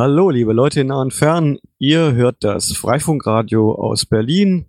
Hallo, 0.00 0.30
liebe 0.30 0.52
Leute 0.52 0.82
in 0.82 0.86
nah 0.86 1.02
und 1.02 1.12
fern. 1.12 1.58
Ihr 1.78 2.12
hört 2.12 2.44
das 2.44 2.70
Freifunkradio 2.70 3.74
aus 3.74 4.06
Berlin. 4.06 4.66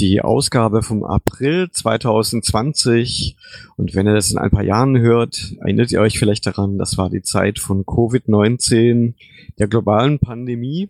Die 0.00 0.22
Ausgabe 0.22 0.82
vom 0.82 1.04
April 1.04 1.70
2020. 1.70 3.36
Und 3.76 3.94
wenn 3.94 4.08
ihr 4.08 4.14
das 4.14 4.32
in 4.32 4.38
ein 4.38 4.50
paar 4.50 4.64
Jahren 4.64 4.98
hört, 4.98 5.54
erinnert 5.60 5.92
ihr 5.92 6.00
euch 6.00 6.18
vielleicht 6.18 6.46
daran, 6.46 6.78
das 6.78 6.98
war 6.98 7.10
die 7.10 7.22
Zeit 7.22 7.60
von 7.60 7.84
Covid-19, 7.84 9.14
der 9.60 9.68
globalen 9.68 10.18
Pandemie. 10.18 10.88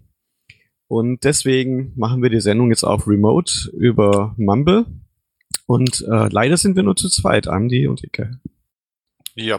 Und 0.89 1.25
deswegen 1.25 1.93
machen 1.97 2.23
wir 2.23 2.31
die 2.31 2.41
Sendung 2.41 2.71
jetzt 2.71 2.85
auch 2.85 3.07
remote 3.07 3.71
über 3.77 4.35
Mumble. 4.39 4.87
Und 5.67 6.01
äh, 6.11 6.29
leider 6.31 6.57
sind 6.57 6.77
wir 6.77 6.83
nur 6.83 6.97
zu 6.97 7.11
zweit, 7.11 7.47
Andy 7.47 7.89
und 7.89 8.03
Icke. 8.05 8.41
Ja, 9.37 9.59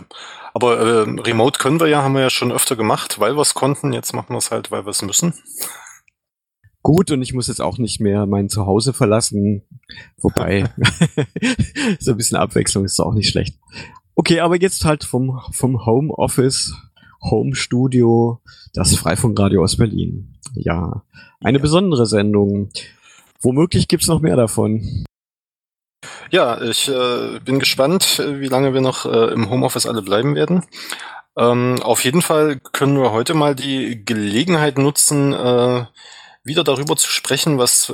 aber 0.54 0.80
äh, 0.80 1.20
Remote 1.22 1.60
können 1.60 1.80
wir 1.80 1.88
ja, 1.88 2.02
haben 2.02 2.14
wir 2.14 2.22
ja 2.22 2.30
schon 2.30 2.52
öfter 2.52 2.76
gemacht, 2.76 3.20
weil 3.20 3.36
wir 3.36 3.42
es 3.42 3.54
konnten. 3.54 3.92
Jetzt 3.92 4.14
machen 4.14 4.30
wir 4.34 4.38
es 4.38 4.52
halt, 4.52 4.72
weil 4.72 4.86
wir 4.86 4.92
es 4.92 5.02
müssen. 5.02 5.34
Gut, 6.82 7.12
und 7.12 7.22
ich 7.22 7.34
muss 7.34 7.48
jetzt 7.48 7.62
auch 7.62 7.78
nicht 7.78 8.00
mehr 8.00 8.26
mein 8.26 8.48
Zuhause 8.48 8.94
verlassen. 8.94 9.64
Wobei, 10.18 10.70
so 12.00 12.12
ein 12.12 12.18
bisschen 12.18 12.38
Abwechslung 12.38 12.86
ist 12.86 13.00
auch 13.00 13.14
nicht 13.14 13.30
schlecht. 13.30 13.58
Okay, 14.14 14.40
aber 14.40 14.56
jetzt 14.62 14.86
halt 14.86 15.04
vom, 15.04 15.42
vom 15.52 15.86
Homeoffice, 15.86 16.74
Home 17.22 17.56
Studio, 17.56 18.42
das 18.74 18.96
Freifunkradio 18.96 19.64
aus 19.64 19.78
Berlin. 19.78 20.38
Ja, 20.54 21.04
eine 21.42 21.58
ja. 21.58 21.62
besondere 21.62 22.06
Sendung. 22.06 22.70
Womöglich 23.42 23.88
gibt's 23.88 24.08
noch 24.08 24.22
mehr 24.22 24.38
davon. 24.38 25.06
Ja, 26.32 26.62
ich 26.62 26.88
äh, 26.88 27.40
bin 27.40 27.60
gespannt, 27.60 28.20
wie 28.20 28.48
lange 28.48 28.74
wir 28.74 28.82
noch 28.82 29.06
äh, 29.06 29.34
im 29.34 29.50
Homeoffice 29.50 29.86
alle 29.86 30.02
bleiben 30.02 30.36
werden. 30.36 30.64
Ähm, 31.38 31.82
auf 31.82 32.04
jeden 32.04 32.22
Fall 32.22 32.60
können 32.72 33.00
wir 33.02 33.12
heute 33.12 33.34
mal 33.34 33.56
die 33.56 34.04
Gelegenheit 34.06 34.78
nutzen, 34.78 35.34
äh, 35.34 35.86
wieder 36.44 36.64
darüber 36.64 36.96
zu 36.96 37.10
sprechen, 37.10 37.58
was 37.58 37.92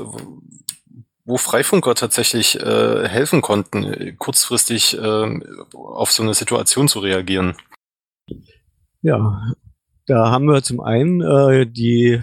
wo 1.23 1.38
Freifunker 1.38 1.95
tatsächlich 1.95 2.59
äh, 2.59 3.08
helfen 3.08 3.42
konnten, 3.42 4.18
kurzfristig 4.18 4.98
äh, 4.98 5.40
auf 5.73 6.12
so 6.12 6.23
eine 6.23 6.34
Situation 6.34 6.88
zu 6.88 7.00
reagieren. 7.00 7.56
Ja, 9.02 9.53
da 10.08 10.31
haben 10.31 10.46
wir 10.46 10.64
zum 10.64 10.81
einen 10.81 11.22
äh, 11.22 11.66
die 11.66 12.22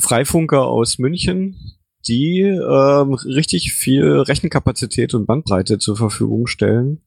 Freifunker 0.00 0.62
aus 0.62 0.98
München, 0.98 1.56
die 2.08 2.40
ähm, 2.40 3.14
richtig 3.14 3.72
viel 3.72 4.20
Rechenkapazität 4.20 5.14
und 5.14 5.26
Bandbreite 5.26 5.78
zur 5.78 5.96
Verfügung 5.96 6.46
stellen, 6.46 7.00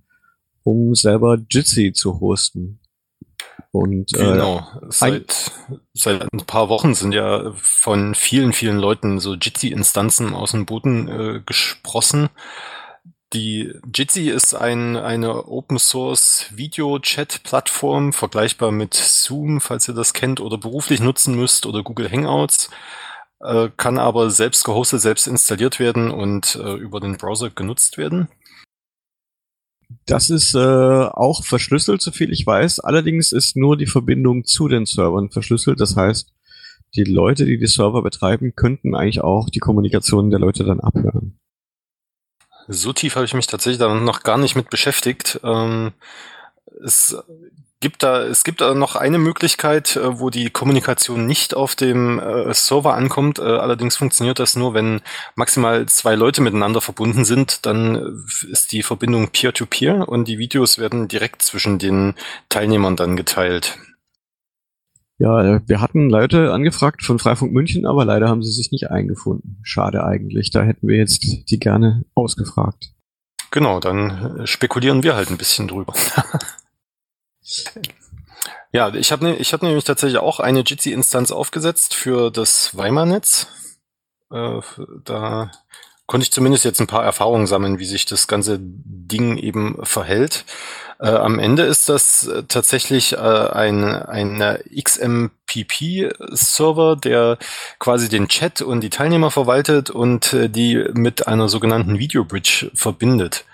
um 0.63 0.95
selber 0.95 1.37
Jitsi 1.49 1.93
zu 1.93 2.19
hosten. 2.19 2.79
Und, 3.71 4.13
äh, 4.15 4.19
genau. 4.19 4.65
Seit, 4.87 5.51
seit 5.93 6.21
ein 6.21 6.45
paar 6.47 6.69
Wochen 6.69 6.95
sind 6.95 7.11
ja 7.11 7.51
von 7.57 8.15
vielen, 8.15 8.53
vielen 8.53 8.77
Leuten 8.77 9.19
so 9.19 9.33
Jitsi-Instanzen 9.33 10.33
aus 10.33 10.51
dem 10.51 10.65
Boden 10.65 11.09
äh, 11.09 11.41
gesprossen. 11.45 12.29
Die 13.33 13.73
Jitsi 13.93 14.29
ist 14.29 14.53
ein, 14.53 14.95
eine 14.95 15.47
Open 15.47 15.77
Source 15.77 16.45
Video 16.51 16.99
Chat 16.99 17.43
Plattform, 17.43 18.13
vergleichbar 18.13 18.71
mit 18.71 18.93
Zoom, 18.93 19.59
falls 19.59 19.89
ihr 19.89 19.93
das 19.93 20.13
kennt 20.13 20.39
oder 20.39 20.57
beruflich 20.57 21.01
nutzen 21.01 21.35
müsst 21.35 21.65
oder 21.65 21.83
Google 21.83 22.09
Hangouts. 22.09 22.69
Äh, 23.41 23.69
kann 23.75 23.97
aber 23.97 24.29
selbst 24.29 24.63
gehostet, 24.63 25.01
selbst 25.01 25.27
installiert 25.27 25.79
werden 25.79 26.09
und 26.09 26.55
äh, 26.55 26.73
über 26.75 26.99
den 26.99 27.17
Browser 27.17 27.49
genutzt 27.49 27.97
werden. 27.97 28.29
Das 30.05 30.29
ist 30.29 30.55
äh, 30.55 30.59
auch 30.59 31.43
verschlüsselt, 31.43 32.01
so 32.01 32.11
viel 32.11 32.31
ich 32.31 32.45
weiß. 32.45 32.79
Allerdings 32.79 33.31
ist 33.31 33.55
nur 33.55 33.77
die 33.77 33.87
Verbindung 33.87 34.45
zu 34.45 34.67
den 34.67 34.85
Servern 34.85 35.31
verschlüsselt. 35.31 35.79
Das 35.79 35.95
heißt, 35.95 36.33
die 36.95 37.03
Leute, 37.03 37.45
die 37.45 37.57
die 37.57 37.67
Server 37.67 38.01
betreiben, 38.01 38.55
könnten 38.55 38.95
eigentlich 38.95 39.21
auch 39.21 39.49
die 39.49 39.59
Kommunikation 39.59 40.29
der 40.29 40.39
Leute 40.39 40.63
dann 40.63 40.79
abhören. 40.79 41.37
So 42.67 42.93
tief 42.93 43.15
habe 43.15 43.25
ich 43.25 43.33
mich 43.33 43.47
tatsächlich 43.47 43.79
da 43.79 43.93
noch 43.93 44.23
gar 44.23 44.37
nicht 44.37 44.55
mit 44.55 44.69
beschäftigt. 44.69 45.39
Ähm, 45.43 45.91
es 46.83 47.15
gibt 47.85 48.01
da, 48.01 48.23
es 48.23 48.43
gibt 48.43 48.61
da 48.61 48.73
noch 48.73 48.95
eine 48.95 49.19
Möglichkeit, 49.19 49.95
äh, 49.95 50.19
wo 50.19 50.31
die 50.31 50.49
Kommunikation 50.49 51.27
nicht 51.27 51.53
auf 51.53 51.75
dem 51.75 52.17
äh, 52.17 52.51
Server 52.51 52.95
ankommt. 52.95 53.37
Äh, 53.37 53.43
allerdings 53.43 53.95
funktioniert 53.95 54.39
das 54.39 54.55
nur, 54.55 54.73
wenn 54.73 55.01
maximal 55.35 55.85
zwei 55.85 56.15
Leute 56.15 56.41
miteinander 56.41 56.81
verbunden 56.81 57.25
sind. 57.25 57.67
Dann 57.67 58.25
ist 58.49 58.71
die 58.71 58.81
Verbindung 58.81 59.29
Peer-to-Peer 59.29 59.97
-Peer 59.97 60.03
und 60.03 60.27
die 60.27 60.39
Videos 60.39 60.79
werden 60.79 61.07
direkt 61.07 61.43
zwischen 61.43 61.77
den 61.77 62.15
Teilnehmern 62.49 62.95
dann 62.95 63.15
geteilt. 63.17 63.77
Ja, 65.19 65.61
wir 65.67 65.79
hatten 65.79 66.09
Leute 66.09 66.53
angefragt 66.53 67.03
von 67.03 67.19
Freifunk 67.19 67.53
München, 67.53 67.85
aber 67.85 68.03
leider 68.03 68.29
haben 68.29 68.41
sie 68.41 68.51
sich 68.51 68.71
nicht 68.71 68.89
eingefunden. 68.89 69.59
Schade 69.61 70.03
eigentlich. 70.03 70.49
Da 70.49 70.63
hätten 70.63 70.87
wir 70.87 70.97
jetzt 70.97 71.51
die 71.51 71.59
gerne 71.59 72.03
ausgefragt. 72.15 72.95
Genau, 73.51 73.79
dann 73.79 74.41
spekulieren 74.45 75.03
wir 75.03 75.15
halt 75.15 75.29
ein 75.29 75.37
bisschen 75.37 75.67
drüber. 75.67 75.93
Ja, 78.71 78.93
ich 78.93 79.11
habe 79.11 79.25
ne, 79.25 79.35
ich 79.37 79.53
hab 79.53 79.63
nämlich 79.63 79.85
tatsächlich 79.85 80.19
auch 80.19 80.39
eine 80.39 80.59
Jitsi-Instanz 80.61 81.31
aufgesetzt 81.31 81.93
für 81.95 82.29
das 82.31 82.75
Weimar-Netz. 82.77 83.47
Äh, 84.31 84.59
da 85.03 85.51
konnte 86.07 86.23
ich 86.23 86.31
zumindest 86.31 86.65
jetzt 86.65 86.79
ein 86.81 86.87
paar 86.87 87.03
Erfahrungen 87.03 87.47
sammeln, 87.47 87.79
wie 87.79 87.85
sich 87.85 88.05
das 88.05 88.27
ganze 88.27 88.57
Ding 88.59 89.37
eben 89.37 89.77
verhält. 89.83 90.45
Äh, 90.99 91.09
am 91.09 91.39
Ende 91.39 91.63
ist 91.63 91.89
das 91.89 92.27
äh, 92.27 92.43
tatsächlich 92.47 93.13
äh, 93.13 93.17
ein, 93.17 93.83
ein 93.85 94.59
XMPP-Server, 94.75 95.35
der 96.95 97.37
quasi 97.79 98.07
den 98.09 98.27
Chat 98.27 98.61
und 98.61 98.81
die 98.81 98.89
Teilnehmer 98.89 99.31
verwaltet 99.31 99.89
und 99.89 100.33
äh, 100.33 100.49
die 100.49 100.85
mit 100.93 101.27
einer 101.27 101.49
sogenannten 101.49 101.99
Video 101.99 102.23
Bridge 102.23 102.71
verbindet. 102.73 103.45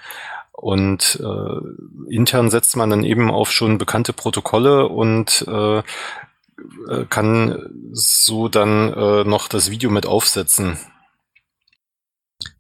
Und 0.62 1.20
äh, 1.24 2.14
intern 2.14 2.52
setzt 2.52 2.76
man 2.76 2.92
dann 2.92 3.04
eben 3.04 3.32
auf 3.32 3.52
schon 3.52 3.80
bekannte 3.80 4.14
Protokolle 4.14 4.90
und 4.90 5.44
äh, 5.48 5.80
äh, 5.80 7.06
kann 7.10 7.90
so 7.94 8.48
dann 8.48 8.94
äh, 8.94 9.24
noch 9.24 9.48
das 9.48 9.72
Video 9.72 9.90
mit 9.90 10.06
aufsetzen. 10.06 10.78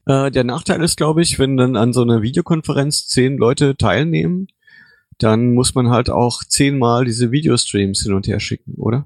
Äh, 0.07 0.31
der 0.31 0.43
Nachteil 0.43 0.81
ist, 0.81 0.97
glaube 0.97 1.21
ich, 1.21 1.37
wenn 1.37 1.57
dann 1.57 1.75
an 1.75 1.93
so 1.93 2.01
einer 2.01 2.23
Videokonferenz 2.23 3.07
zehn 3.07 3.37
Leute 3.37 3.77
teilnehmen, 3.77 4.47
dann 5.19 5.53
muss 5.53 5.75
man 5.75 5.91
halt 5.91 6.09
auch 6.09 6.43
zehnmal 6.43 7.05
diese 7.05 7.29
Videostreams 7.31 8.01
hin 8.01 8.13
und 8.13 8.25
her 8.25 8.39
schicken, 8.39 8.73
oder? 8.77 9.05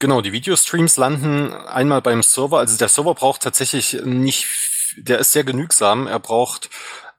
Genau, 0.00 0.20
die 0.20 0.32
Videostreams 0.32 0.96
landen 0.96 1.52
einmal 1.52 2.02
beim 2.02 2.24
Server. 2.24 2.58
Also 2.58 2.76
der 2.76 2.88
Server 2.88 3.14
braucht 3.14 3.42
tatsächlich 3.42 4.04
nicht 4.04 4.71
der 4.96 5.18
ist 5.18 5.32
sehr 5.32 5.44
genügsam. 5.44 6.06
Er 6.06 6.18
braucht 6.18 6.70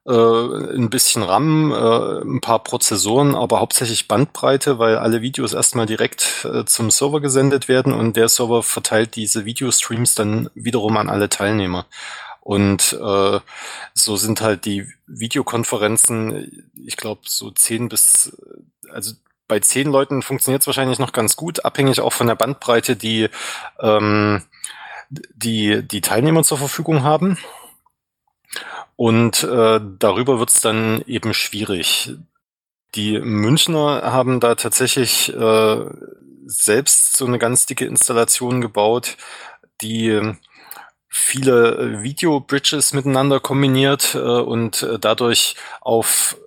äh, 0.06 0.12
ein 0.12 0.90
bisschen 0.90 1.24
RAM, 1.24 1.72
äh, 1.72 2.22
ein 2.22 2.42
paar 2.42 2.64
Prozessoren, 2.64 3.36
aber 3.36 3.60
hauptsächlich 3.60 4.08
Bandbreite, 4.08 4.80
weil 4.80 4.98
alle 4.98 5.22
Videos 5.22 5.54
erstmal 5.54 5.86
direkt 5.86 6.46
äh, 6.46 6.66
zum 6.66 6.92
Server 6.92 7.22
gesendet 7.22 7.68
werden 7.68 7.94
und 7.94 8.18
der 8.18 8.30
Server 8.30 8.64
verteilt 8.64 9.16
diese 9.16 9.46
Videostreams 9.46 10.16
dann 10.16 10.50
wiederum 10.56 10.98
an 10.98 11.10
alle 11.10 11.30
Teilnehmer. 11.30 11.86
Und 12.42 12.94
äh, 13.02 13.40
so 13.94 14.18
sind 14.18 14.42
halt 14.42 14.66
die 14.66 14.86
Videokonferenzen, 15.08 16.70
ich 16.76 16.98
glaube, 16.98 17.22
so 17.24 17.52
zehn 17.52 17.88
bis, 17.88 18.36
also 18.92 19.14
bei 19.48 19.62
zehn 19.62 19.90
Leuten 19.90 20.22
funktioniert 20.22 20.62
es 20.62 20.68
wahrscheinlich 20.68 21.00
noch 21.00 21.14
ganz 21.14 21.38
gut, 21.38 21.64
abhängig 21.64 22.02
auch 22.02 22.12
von 22.12 22.28
der 22.28 22.36
Bandbreite, 22.36 22.98
die 22.98 23.30
ähm, 23.80 24.42
die, 25.10 25.84
die 25.84 26.02
Teilnehmer 26.02 26.44
zur 26.44 26.58
Verfügung 26.58 27.04
haben. 27.04 27.38
Und 28.96 29.44
äh, 29.44 29.80
darüber 30.00 30.40
wird 30.40 30.50
es 30.50 30.62
dann 30.62 31.02
eben 31.08 31.34
schwierig. 31.34 32.16
Die 32.96 33.20
Münchner 33.20 34.04
haben 34.04 34.40
da 34.40 34.56
tatsächlich 34.56 35.34
äh, 35.34 35.86
selbst 36.46 37.18
so 37.18 37.26
eine 37.26 37.40
ganz 37.40 37.66
dicke 37.66 37.86
Installation 37.86 38.62
gebaut, 38.62 39.18
die 39.82 40.36
viele 41.10 42.02
Video-Bridges 42.02 42.94
miteinander 42.94 43.40
kombiniert 43.40 44.16
äh, 44.16 44.20
und 44.20 44.84
äh, 44.84 45.00
dadurch 45.00 45.56
auf 45.82 46.38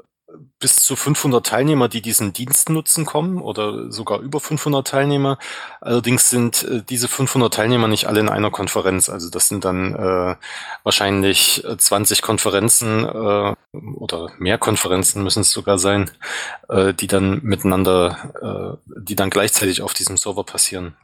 bis 0.58 0.76
zu 0.76 0.96
500 0.96 1.46
Teilnehmer, 1.46 1.88
die 1.88 2.00
diesen 2.00 2.32
Dienst 2.32 2.70
nutzen, 2.70 3.04
kommen 3.04 3.40
oder 3.40 3.90
sogar 3.92 4.20
über 4.20 4.40
500 4.40 4.86
Teilnehmer. 4.86 5.38
Allerdings 5.80 6.30
sind 6.30 6.64
äh, 6.64 6.82
diese 6.88 7.08
500 7.08 7.52
Teilnehmer 7.52 7.88
nicht 7.88 8.06
alle 8.06 8.20
in 8.20 8.28
einer 8.28 8.50
Konferenz. 8.50 9.08
Also 9.08 9.30
das 9.30 9.48
sind 9.48 9.64
dann 9.64 9.94
äh, 9.94 10.36
wahrscheinlich 10.82 11.64
20 11.76 12.22
Konferenzen 12.22 13.04
äh, 13.04 13.54
oder 13.72 14.30
mehr 14.38 14.58
Konferenzen 14.58 15.22
müssen 15.22 15.40
es 15.40 15.52
sogar 15.52 15.78
sein, 15.78 16.10
äh, 16.68 16.94
die 16.94 17.06
dann 17.06 17.42
miteinander, 17.42 18.78
äh, 18.86 18.90
die 19.00 19.16
dann 19.16 19.30
gleichzeitig 19.30 19.82
auf 19.82 19.94
diesem 19.94 20.16
Server 20.16 20.44
passieren. 20.44 20.96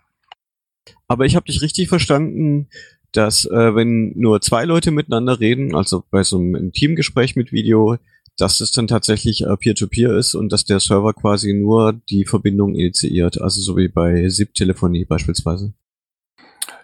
Aber 1.08 1.26
ich 1.26 1.36
habe 1.36 1.46
dich 1.46 1.62
richtig 1.62 1.88
verstanden, 1.88 2.68
dass 3.12 3.44
äh, 3.44 3.74
wenn 3.74 4.12
nur 4.18 4.40
zwei 4.40 4.64
Leute 4.64 4.90
miteinander 4.90 5.38
reden, 5.38 5.74
also 5.74 6.04
bei 6.10 6.22
so 6.22 6.38
einem 6.38 6.72
Teamgespräch 6.72 7.36
mit 7.36 7.52
Video, 7.52 7.98
dass 8.38 8.60
es 8.60 8.72
dann 8.72 8.86
tatsächlich 8.86 9.42
äh, 9.42 9.56
Peer-to-Peer 9.56 10.10
-Peer 10.10 10.18
ist 10.18 10.34
und 10.34 10.52
dass 10.52 10.64
der 10.64 10.80
Server 10.80 11.12
quasi 11.12 11.52
nur 11.52 11.92
die 11.92 12.24
Verbindung 12.24 12.74
initiiert, 12.74 13.40
also 13.40 13.60
so 13.60 13.76
wie 13.76 13.88
bei 13.88 14.28
SIP-Telefonie 14.28 15.04
beispielsweise. 15.04 15.74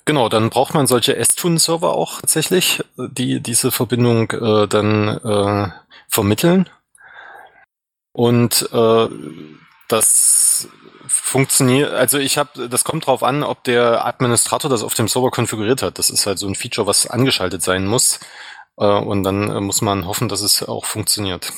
Genau, 0.04 0.30
dann 0.30 0.48
braucht 0.48 0.72
man 0.72 0.86
solche 0.86 1.16
S-Tune-Server 1.16 1.94
auch 1.94 2.22
tatsächlich, 2.22 2.82
die 2.96 3.40
diese 3.40 3.70
Verbindung 3.70 4.30
äh, 4.30 4.66
dann 4.66 5.08
äh, 5.08 5.70
vermitteln. 6.08 6.70
Und 8.12 8.68
äh, 8.72 9.08
das 9.88 10.68
funktioniert, 11.06 11.92
also 11.92 12.18
ich 12.18 12.38
habe, 12.38 12.68
das 12.68 12.84
kommt 12.84 13.06
drauf 13.06 13.22
an, 13.22 13.42
ob 13.42 13.64
der 13.64 14.06
Administrator 14.06 14.70
das 14.70 14.82
auf 14.82 14.94
dem 14.94 15.08
Server 15.08 15.30
konfiguriert 15.30 15.82
hat. 15.82 15.98
Das 15.98 16.08
ist 16.10 16.26
halt 16.26 16.38
so 16.38 16.46
ein 16.46 16.54
Feature, 16.54 16.86
was 16.86 17.06
angeschaltet 17.06 17.62
sein 17.62 17.86
muss. 17.86 18.18
Äh, 18.78 18.86
und 18.86 19.22
dann 19.24 19.50
äh, 19.50 19.60
muss 19.60 19.82
man 19.82 20.06
hoffen, 20.06 20.28
dass 20.28 20.40
es 20.40 20.62
auch 20.62 20.84
funktioniert. 20.84 21.52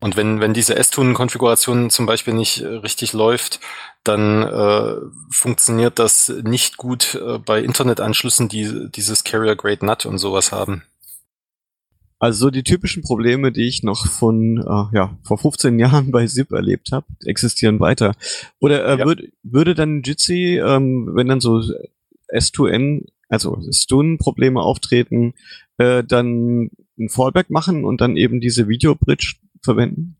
Und 0.00 0.16
wenn, 0.16 0.40
wenn 0.40 0.52
diese 0.52 0.74
S-Tune-Konfiguration 0.74 1.88
zum 1.90 2.06
Beispiel 2.06 2.34
nicht 2.34 2.60
äh, 2.60 2.66
richtig 2.66 3.12
läuft, 3.12 3.60
dann 4.02 4.42
äh, 4.42 4.96
funktioniert 5.30 5.98
das 5.98 6.28
nicht 6.42 6.76
gut 6.76 7.14
äh, 7.14 7.38
bei 7.38 7.62
Internetanschlüssen, 7.62 8.48
die 8.48 8.90
dieses 8.90 9.22
Carrier 9.22 9.54
Grade 9.54 9.86
NAT 9.86 10.06
und 10.06 10.18
sowas 10.18 10.50
haben. 10.50 10.82
Also 12.18 12.50
die 12.50 12.62
typischen 12.62 13.02
Probleme, 13.02 13.50
die 13.50 13.66
ich 13.66 13.82
noch 13.82 14.06
von 14.06 14.58
äh, 14.58 14.96
ja 14.96 15.16
vor 15.22 15.38
15 15.38 15.78
Jahren 15.78 16.10
bei 16.12 16.26
SIP 16.26 16.52
erlebt 16.52 16.90
habe, 16.92 17.06
existieren 17.24 17.80
weiter. 17.80 18.14
Oder 18.60 18.84
äh, 18.84 18.98
ja. 18.98 19.04
würd, 19.04 19.32
würde 19.42 19.74
dann 19.74 20.02
Jitsi, 20.02 20.58
ähm, 20.58 21.10
wenn 21.14 21.28
dann 21.28 21.40
so 21.40 21.62
S2N, 22.32 23.06
also 23.28 23.60
Stun-Probleme 23.70 24.60
auftreten, 24.60 25.34
äh, 25.82 26.04
dann 26.04 26.70
ein 26.98 27.08
Fallback 27.08 27.50
machen 27.50 27.84
und 27.84 28.00
dann 28.00 28.16
eben 28.16 28.40
diese 28.40 28.68
Video-Bridge 28.68 29.34
verwenden? 29.62 30.16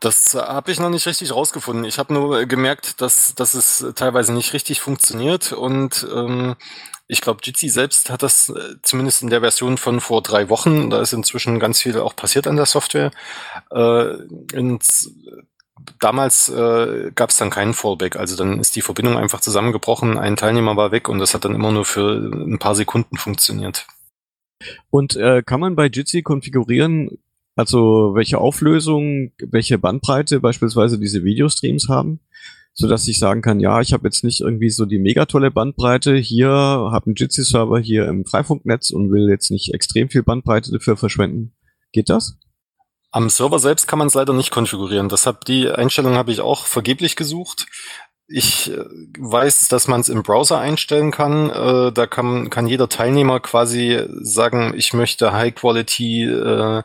Das 0.00 0.34
habe 0.34 0.70
ich 0.70 0.80
noch 0.80 0.90
nicht 0.90 1.06
richtig 1.06 1.32
rausgefunden. 1.32 1.84
Ich 1.84 1.98
habe 1.98 2.12
nur 2.12 2.44
gemerkt, 2.44 3.00
dass, 3.00 3.34
dass 3.34 3.54
es 3.54 3.86
teilweise 3.94 4.34
nicht 4.34 4.52
richtig 4.52 4.80
funktioniert 4.80 5.52
und 5.52 6.06
ähm, 6.14 6.56
ich 7.06 7.22
glaube, 7.22 7.40
Jitsi 7.42 7.70
selbst 7.70 8.10
hat 8.10 8.22
das 8.22 8.50
äh, 8.50 8.76
zumindest 8.82 9.22
in 9.22 9.30
der 9.30 9.40
Version 9.40 9.78
von 9.78 10.00
vor 10.00 10.22
drei 10.22 10.50
Wochen, 10.50 10.90
da 10.90 11.00
ist 11.00 11.14
inzwischen 11.14 11.58
ganz 11.58 11.80
viel 11.80 11.98
auch 11.98 12.14
passiert 12.14 12.46
an 12.46 12.56
der 12.56 12.66
Software. 12.66 13.10
Äh, 13.70 14.18
ins, 14.52 15.10
damals 16.00 16.48
äh, 16.48 17.10
gab 17.14 17.30
es 17.30 17.36
dann 17.36 17.50
keinen 17.50 17.74
Fallback, 17.74 18.16
also 18.16 18.36
dann 18.36 18.60
ist 18.60 18.76
die 18.76 18.82
Verbindung 18.82 19.16
einfach 19.16 19.40
zusammengebrochen, 19.40 20.18
ein 20.18 20.36
Teilnehmer 20.36 20.76
war 20.76 20.92
weg 20.92 21.08
und 21.08 21.18
das 21.18 21.34
hat 21.34 21.44
dann 21.44 21.54
immer 21.54 21.72
nur 21.72 21.84
für 21.84 22.30
ein 22.32 22.58
paar 22.58 22.74
Sekunden 22.74 23.16
funktioniert. 23.16 23.86
Und 24.90 25.16
äh, 25.16 25.42
kann 25.42 25.60
man 25.60 25.76
bei 25.76 25.86
Jitsi 25.86 26.22
konfigurieren, 26.22 27.18
also 27.54 28.12
welche 28.14 28.38
Auflösung, 28.38 29.32
welche 29.38 29.78
Bandbreite 29.78 30.40
beispielsweise 30.40 30.98
diese 30.98 31.24
Videostreams 31.24 31.88
haben? 31.88 32.20
so 32.78 32.86
dass 32.86 33.08
ich 33.08 33.18
sagen 33.18 33.42
kann, 33.42 33.58
ja, 33.58 33.80
ich 33.80 33.92
habe 33.92 34.06
jetzt 34.06 34.22
nicht 34.22 34.40
irgendwie 34.40 34.70
so 34.70 34.86
die 34.86 35.00
mega 35.00 35.26
tolle 35.26 35.50
Bandbreite 35.50 36.14
hier, 36.14 36.48
habe 36.48 37.06
einen 37.06 37.16
Jitsi-Server 37.16 37.80
hier 37.80 38.06
im 38.06 38.24
Freifunknetz 38.24 38.90
und 38.90 39.10
will 39.10 39.28
jetzt 39.28 39.50
nicht 39.50 39.74
extrem 39.74 40.08
viel 40.08 40.22
Bandbreite 40.22 40.70
dafür 40.70 40.96
verschwenden. 40.96 41.52
Geht 41.90 42.08
das? 42.08 42.38
Am 43.10 43.30
Server 43.30 43.58
selbst 43.58 43.88
kann 43.88 43.98
man 43.98 44.08
es 44.08 44.14
leider 44.14 44.32
nicht 44.32 44.50
konfigurieren. 44.50 45.08
Deshalb 45.08 45.44
die 45.44 45.68
Einstellung 45.70 46.14
habe 46.14 46.30
ich 46.30 46.40
auch 46.40 46.66
vergeblich 46.66 47.16
gesucht. 47.16 47.66
Ich 48.26 48.70
äh, 48.70 48.84
weiß, 49.18 49.68
dass 49.68 49.88
man 49.88 50.02
es 50.02 50.10
im 50.10 50.22
Browser 50.22 50.58
einstellen 50.58 51.10
kann. 51.10 51.48
Äh, 51.48 51.92
da 51.92 52.06
kann, 52.06 52.50
kann 52.50 52.66
jeder 52.66 52.88
Teilnehmer 52.88 53.40
quasi 53.40 54.04
sagen, 54.20 54.74
ich 54.76 54.92
möchte 54.92 55.32
High 55.32 55.54
Quality 55.54 56.24
äh, 56.24 56.82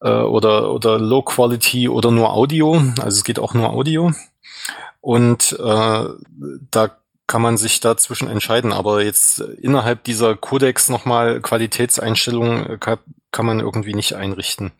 äh, 0.00 0.08
oder, 0.08 0.72
oder 0.72 0.98
Low 0.98 1.22
Quality 1.22 1.90
oder 1.90 2.10
nur 2.10 2.32
Audio. 2.32 2.82
Also 2.98 3.18
es 3.18 3.24
geht 3.24 3.38
auch 3.38 3.52
nur 3.52 3.70
Audio. 3.70 4.12
Und 5.02 5.52
äh, 5.60 6.04
da 6.70 6.90
kann 7.26 7.42
man 7.42 7.58
sich 7.58 7.80
dazwischen 7.80 8.30
entscheiden. 8.30 8.72
Aber 8.72 9.02
jetzt 9.02 9.40
innerhalb 9.40 10.04
dieser 10.04 10.36
Codex 10.36 10.88
nochmal 10.88 11.42
Qualitätseinstellungen 11.42 12.80
kann, 12.80 12.98
kann 13.30 13.44
man 13.44 13.60
irgendwie 13.60 13.94
nicht 13.94 14.14
einrichten. 14.14 14.72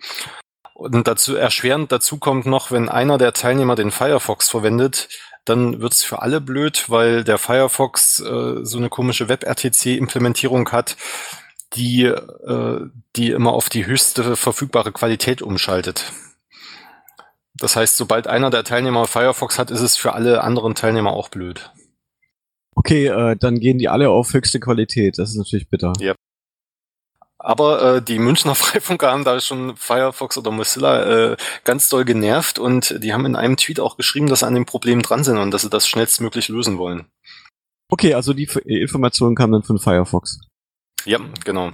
Und 0.74 1.06
dazu 1.06 1.36
erschwerend 1.36 1.92
dazu 1.92 2.18
kommt 2.18 2.46
noch, 2.46 2.72
wenn 2.72 2.88
einer 2.88 3.16
der 3.16 3.32
Teilnehmer 3.32 3.76
den 3.76 3.92
Firefox 3.92 4.50
verwendet, 4.50 5.08
dann 5.44 5.80
wird's 5.80 6.02
für 6.02 6.20
alle 6.20 6.40
blöd, 6.40 6.90
weil 6.90 7.22
der 7.22 7.38
Firefox 7.38 8.20
äh, 8.20 8.64
so 8.64 8.78
eine 8.78 8.88
komische 8.88 9.28
WebRTC-Implementierung 9.28 10.70
hat, 10.72 10.96
die, 11.74 12.04
äh, 12.04 12.80
die 13.16 13.30
immer 13.30 13.52
auf 13.52 13.68
die 13.68 13.86
höchste 13.86 14.36
verfügbare 14.36 14.90
Qualität 14.92 15.42
umschaltet. 15.42 16.12
Das 17.54 17.76
heißt, 17.76 17.96
sobald 17.96 18.26
einer 18.26 18.50
der 18.50 18.64
Teilnehmer 18.64 19.06
Firefox 19.06 19.58
hat, 19.58 19.70
ist 19.70 19.80
es 19.80 19.96
für 19.96 20.14
alle 20.14 20.42
anderen 20.42 20.74
Teilnehmer 20.74 21.12
auch 21.12 21.28
blöd. 21.28 21.70
Okay, 22.74 23.06
äh, 23.06 23.36
dann 23.36 23.60
gehen 23.60 23.78
die 23.78 23.88
alle 23.88 24.10
auf 24.10 24.32
höchste 24.32 24.58
Qualität. 24.58 25.18
Das 25.18 25.30
ist 25.30 25.36
natürlich 25.36 25.68
bitter. 25.68 25.92
Ja. 26.00 26.14
Aber 27.44 27.96
äh, 27.96 28.02
die 28.02 28.18
Münchner 28.18 28.54
Freifunker 28.54 29.10
haben 29.12 29.24
da 29.24 29.38
schon 29.38 29.76
Firefox 29.76 30.38
oder 30.38 30.50
Mozilla 30.50 31.32
äh, 31.32 31.36
ganz 31.64 31.90
doll 31.90 32.04
genervt 32.04 32.58
und 32.58 32.96
die 33.04 33.12
haben 33.12 33.26
in 33.26 33.36
einem 33.36 33.56
Tweet 33.56 33.80
auch 33.80 33.98
geschrieben, 33.98 34.28
dass 34.28 34.40
sie 34.40 34.46
an 34.46 34.54
dem 34.54 34.64
Problem 34.64 35.02
dran 35.02 35.24
sind 35.24 35.36
und 35.36 35.50
dass 35.50 35.62
sie 35.62 35.70
das 35.70 35.86
schnellstmöglich 35.86 36.48
lösen 36.48 36.78
wollen. 36.78 37.04
Okay, 37.90 38.14
also 38.14 38.32
die 38.32 38.48
Information 38.64 39.34
kam 39.34 39.52
dann 39.52 39.62
von 39.62 39.78
Firefox. 39.78 40.40
Ja, 41.04 41.20
genau. 41.44 41.72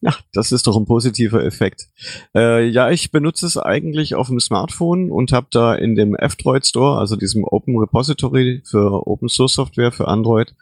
Ja, 0.00 0.16
das 0.32 0.50
ist 0.50 0.66
doch 0.66 0.76
ein 0.76 0.84
positiver 0.84 1.44
Effekt. 1.44 1.86
Äh, 2.34 2.66
ja, 2.66 2.90
ich 2.90 3.12
benutze 3.12 3.46
es 3.46 3.56
eigentlich 3.56 4.16
auf 4.16 4.26
dem 4.26 4.40
Smartphone 4.40 5.12
und 5.12 5.30
habe 5.30 5.46
da 5.52 5.76
in 5.76 5.94
dem 5.94 6.16
F-Droid 6.16 6.66
Store, 6.66 6.98
also 6.98 7.14
diesem 7.14 7.44
Open 7.44 7.78
Repository 7.78 8.62
für 8.68 9.06
Open 9.06 9.28
Source 9.28 9.54
Software 9.54 9.92
für 9.92 10.08
Android, 10.08 10.56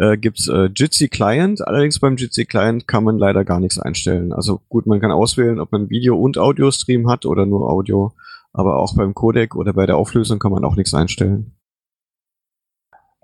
äh, 0.00 0.16
gibt's 0.16 0.48
äh, 0.48 0.70
Jitsi 0.74 1.08
Client. 1.08 1.66
Allerdings 1.66 1.98
beim 1.98 2.16
Jitsi 2.16 2.46
Client 2.46 2.88
kann 2.88 3.04
man 3.04 3.18
leider 3.18 3.44
gar 3.44 3.60
nichts 3.60 3.78
einstellen. 3.78 4.32
Also 4.32 4.62
gut, 4.68 4.86
man 4.86 5.00
kann 5.00 5.12
auswählen, 5.12 5.60
ob 5.60 5.72
man 5.72 5.90
Video 5.90 6.18
und 6.18 6.38
Audio 6.38 6.70
Stream 6.70 7.08
hat 7.08 7.26
oder 7.26 7.44
nur 7.44 7.68
Audio. 7.70 8.14
Aber 8.52 8.78
auch 8.78 8.96
beim 8.96 9.14
Codec 9.14 9.54
oder 9.54 9.74
bei 9.74 9.86
der 9.86 9.96
Auflösung 9.96 10.38
kann 10.38 10.52
man 10.52 10.64
auch 10.64 10.74
nichts 10.74 10.94
einstellen. 10.94 11.52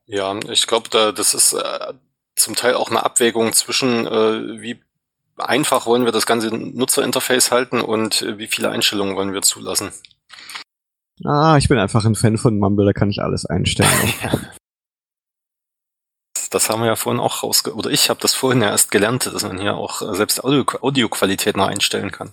Ja, 0.04 0.38
ich 0.50 0.66
glaube, 0.66 0.88
da 0.90 1.10
das 1.12 1.34
ist 1.34 1.54
äh, 1.54 1.94
zum 2.36 2.54
Teil 2.54 2.74
auch 2.74 2.90
eine 2.90 3.04
Abwägung 3.04 3.52
zwischen, 3.54 4.06
äh, 4.06 4.60
wie 4.60 4.78
einfach 5.38 5.86
wollen 5.86 6.04
wir 6.04 6.12
das 6.12 6.26
ganze 6.26 6.54
Nutzerinterface 6.54 7.50
halten 7.50 7.80
und 7.80 8.22
äh, 8.22 8.38
wie 8.38 8.46
viele 8.46 8.70
Einstellungen 8.70 9.16
wollen 9.16 9.32
wir 9.32 9.42
zulassen? 9.42 9.90
Ah, 11.24 11.56
ich 11.56 11.68
bin 11.68 11.78
einfach 11.78 12.04
ein 12.04 12.14
Fan 12.14 12.36
von 12.36 12.58
Mumble, 12.58 12.84
da 12.84 12.92
kann 12.92 13.10
ich 13.10 13.22
alles 13.22 13.46
einstellen. 13.46 13.88
Das 16.50 16.68
haben 16.68 16.80
wir 16.80 16.86
ja 16.86 16.96
vorhin 16.96 17.20
auch 17.20 17.42
rausge... 17.42 17.74
Oder 17.74 17.90
ich 17.90 18.08
habe 18.10 18.20
das 18.20 18.34
vorhin 18.34 18.62
ja 18.62 18.68
erst 18.68 18.90
gelernt, 18.90 19.26
dass 19.26 19.42
man 19.42 19.60
hier 19.60 19.76
auch 19.76 20.02
äh, 20.02 20.14
selbst 20.14 20.42
Audio 20.44 20.64
Audioqualität 20.80 21.56
noch 21.56 21.66
einstellen 21.66 22.10
kann. 22.10 22.30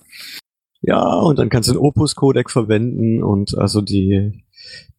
Ja, 0.81 1.01
und 1.01 1.39
dann 1.39 1.49
kannst 1.49 1.69
du 1.69 1.73
den 1.73 1.81
Opus-Codec 1.81 2.49
verwenden 2.49 3.23
und 3.23 3.57
also 3.57 3.81
die, 3.81 4.43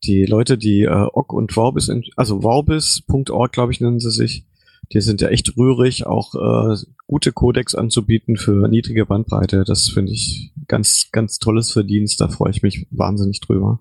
die 0.03 0.25
Leute, 0.25 0.57
die 0.57 0.83
äh, 0.83 1.09
OGG 1.13 1.35
und 1.35 1.53
Vorbis, 1.53 1.91
also 2.17 2.41
Vorbis.org, 2.41 3.53
glaube 3.53 3.73
ich, 3.73 3.81
nennen 3.81 4.01
sie 4.01 4.11
sich, 4.11 4.47
die 4.93 5.01
sind 5.01 5.21
ja 5.21 5.29
echt 5.29 5.57
rührig, 5.57 6.07
auch 6.07 6.35
äh, 6.35 6.77
gute 7.07 7.33
Codecs 7.33 7.75
anzubieten 7.75 8.37
für 8.37 8.69
niedrige 8.69 9.07
Bandbreite. 9.07 9.65
Das 9.65 9.89
finde 9.89 10.13
ich 10.13 10.53
ganz, 10.69 11.09
ganz 11.13 11.39
tolles 11.39 11.73
Verdienst. 11.73 12.21
Da 12.21 12.29
freue 12.29 12.51
ich 12.51 12.63
mich 12.63 12.87
wahnsinnig 12.91 13.41
drüber. 13.41 13.81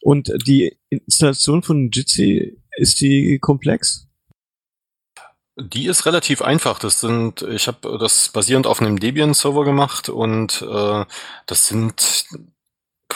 Und 0.00 0.32
die 0.46 0.76
Installation 0.90 1.62
von 1.62 1.90
Jitsi, 1.90 2.58
ist 2.76 3.00
die 3.00 3.38
komplex? 3.40 4.07
Die 5.60 5.86
ist 5.86 6.06
relativ 6.06 6.40
einfach. 6.42 6.78
Das 6.78 7.00
sind, 7.00 7.42
ich 7.42 7.66
habe 7.66 7.98
das 7.98 8.28
basierend 8.28 8.66
auf 8.66 8.80
einem 8.80 8.98
Debian-Server 9.00 9.64
gemacht 9.64 10.08
und 10.08 10.62
äh, 10.62 11.04
das 11.46 11.66
sind 11.66 12.26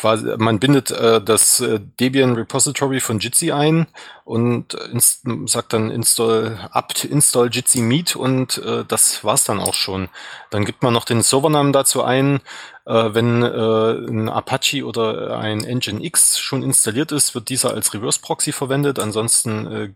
quasi, 0.02 0.34
man 0.36 0.58
bindet 0.58 0.90
äh, 0.90 1.22
das 1.22 1.60
äh, 1.60 1.78
Debian 2.00 2.34
Repository 2.34 2.98
von 2.98 3.20
Jitsi 3.20 3.52
ein 3.52 3.86
und 4.24 4.74
inst 4.74 5.22
sagt 5.46 5.72
dann 5.72 5.92
install 5.92 6.58
apt 6.72 7.04
install 7.04 7.48
Jitsi 7.52 7.82
Meet 7.82 8.16
und 8.16 8.58
äh, 8.58 8.84
das 8.86 9.22
war's 9.22 9.44
dann 9.44 9.60
auch 9.60 9.74
schon. 9.74 10.08
Dann 10.50 10.64
gibt 10.64 10.82
man 10.82 10.92
noch 10.92 11.04
den 11.04 11.22
Servernamen 11.22 11.72
dazu 11.72 12.02
ein 12.02 12.40
äh, 12.84 13.14
wenn 13.14 13.42
äh, 13.42 14.10
ein 14.10 14.28
Apache 14.28 14.84
oder 14.84 15.38
ein 15.38 15.58
Nginx 15.58 16.38
schon 16.40 16.64
installiert 16.64 17.12
ist, 17.12 17.34
wird 17.34 17.48
dieser 17.48 17.74
als 17.74 17.94
Reverse 17.94 18.20
Proxy 18.20 18.50
verwendet. 18.50 18.98
Ansonsten 18.98 19.66
äh, 19.66 19.92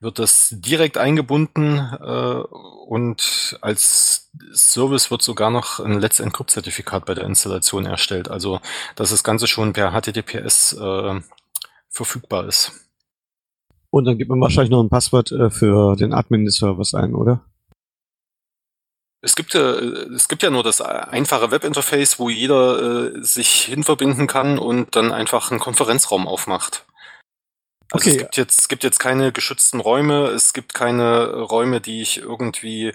wird 0.00 0.18
das 0.18 0.48
direkt 0.50 0.96
eingebunden 0.96 1.78
äh, 1.78 2.42
und 2.88 3.58
als 3.60 4.21
Service 4.52 5.10
wird 5.10 5.22
sogar 5.22 5.50
noch 5.50 5.80
ein 5.80 6.00
Let's 6.00 6.20
Encrypt 6.20 6.50
Zertifikat 6.50 7.06
bei 7.06 7.14
der 7.14 7.24
Installation 7.24 7.86
erstellt. 7.86 8.28
Also, 8.28 8.60
dass 8.96 9.10
das 9.10 9.24
Ganze 9.24 9.46
schon 9.46 9.72
per 9.72 9.92
HTTPS 9.92 10.74
äh, 10.74 11.20
verfügbar 11.88 12.46
ist. 12.46 12.72
Und 13.90 14.06
dann 14.06 14.16
gibt 14.16 14.30
man 14.30 14.40
wahrscheinlich 14.40 14.70
noch 14.70 14.82
ein 14.82 14.88
Passwort 14.88 15.32
äh, 15.32 15.50
für 15.50 15.96
den 15.96 16.12
Admin 16.14 16.44
des 16.44 16.56
Servers 16.56 16.94
ein, 16.94 17.14
oder? 17.14 17.44
Es 19.20 19.36
gibt 19.36 19.54
ja, 19.54 19.70
es 19.70 20.26
gibt 20.26 20.42
ja 20.42 20.50
nur 20.50 20.64
das 20.64 20.80
einfache 20.80 21.52
Webinterface, 21.52 22.18
wo 22.18 22.28
jeder 22.28 23.14
äh, 23.14 23.22
sich 23.22 23.66
hinverbinden 23.66 24.26
kann 24.26 24.58
und 24.58 24.96
dann 24.96 25.12
einfach 25.12 25.50
einen 25.50 25.60
Konferenzraum 25.60 26.26
aufmacht. 26.26 26.84
Also 27.92 28.08
okay. 28.08 28.10
es 28.10 28.18
gibt 28.18 28.36
jetzt, 28.38 28.60
es 28.60 28.68
gibt 28.68 28.84
jetzt 28.84 28.98
keine 28.98 29.32
geschützten 29.32 29.78
Räume, 29.78 30.28
es 30.28 30.54
gibt 30.54 30.72
keine 30.72 31.42
Räume, 31.42 31.82
die 31.82 32.00
ich 32.00 32.18
irgendwie 32.18 32.92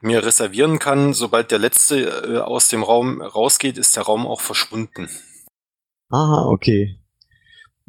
mir 0.00 0.24
reservieren 0.24 0.80
kann. 0.80 1.14
Sobald 1.14 1.52
der 1.52 1.60
letzte 1.60 2.00
äh, 2.00 2.38
aus 2.38 2.66
dem 2.66 2.82
Raum 2.82 3.22
rausgeht, 3.22 3.78
ist 3.78 3.94
der 3.94 4.02
Raum 4.02 4.26
auch 4.26 4.40
verschwunden. 4.40 5.08
Aha, 6.08 6.46
okay. 6.48 6.98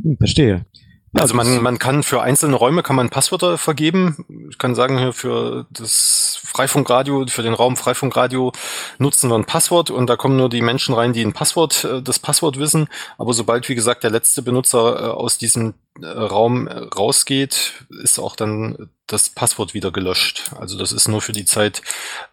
Hm, 0.04 0.18
verstehe. 0.18 0.66
Also 1.14 1.36
man, 1.36 1.62
man 1.62 1.78
kann 1.78 2.04
für 2.04 2.22
einzelne 2.22 2.56
Räume 2.56 2.84
kann 2.84 2.96
man 2.96 3.10
Passwörter 3.10 3.58
vergeben. 3.58 4.48
Ich 4.50 4.58
kann 4.58 4.76
sagen, 4.76 4.98
hier 4.98 5.12
für 5.12 5.68
das 5.70 6.40
Freifunkradio, 6.42 7.26
für 7.28 7.44
den 7.44 7.54
Raum 7.54 7.76
Freifunkradio 7.76 8.54
nutzen 8.98 9.30
wir 9.30 9.36
ein 9.36 9.46
Passwort 9.46 9.90
und 9.90 10.08
da 10.08 10.16
kommen 10.16 10.38
nur 10.38 10.48
die 10.48 10.62
Menschen 10.62 10.96
rein, 10.96 11.12
die 11.12 11.26
ein 11.26 11.34
Passwort, 11.34 11.84
äh, 11.84 12.02
das 12.02 12.20
Passwort 12.20 12.60
wissen. 12.60 12.88
Aber 13.18 13.34
sobald, 13.34 13.68
wie 13.68 13.76
gesagt, 13.76 14.04
der 14.04 14.12
letzte 14.12 14.42
Benutzer 14.42 15.00
äh, 15.00 15.10
aus 15.10 15.38
diesem 15.38 15.74
äh, 16.02 16.06
Raum 16.06 16.70
rausgeht, 16.70 17.86
ist 18.02 18.18
auch 18.18 18.38
dann 18.38 18.90
das 19.08 19.30
Passwort 19.30 19.74
wieder 19.74 19.92
gelöscht. 19.92 20.52
Also 20.58 20.78
das 20.78 20.94
ist 20.94 21.10
nur 21.10 21.22
für 21.22 21.34
die 21.34 21.44
Zeit, 21.44 21.82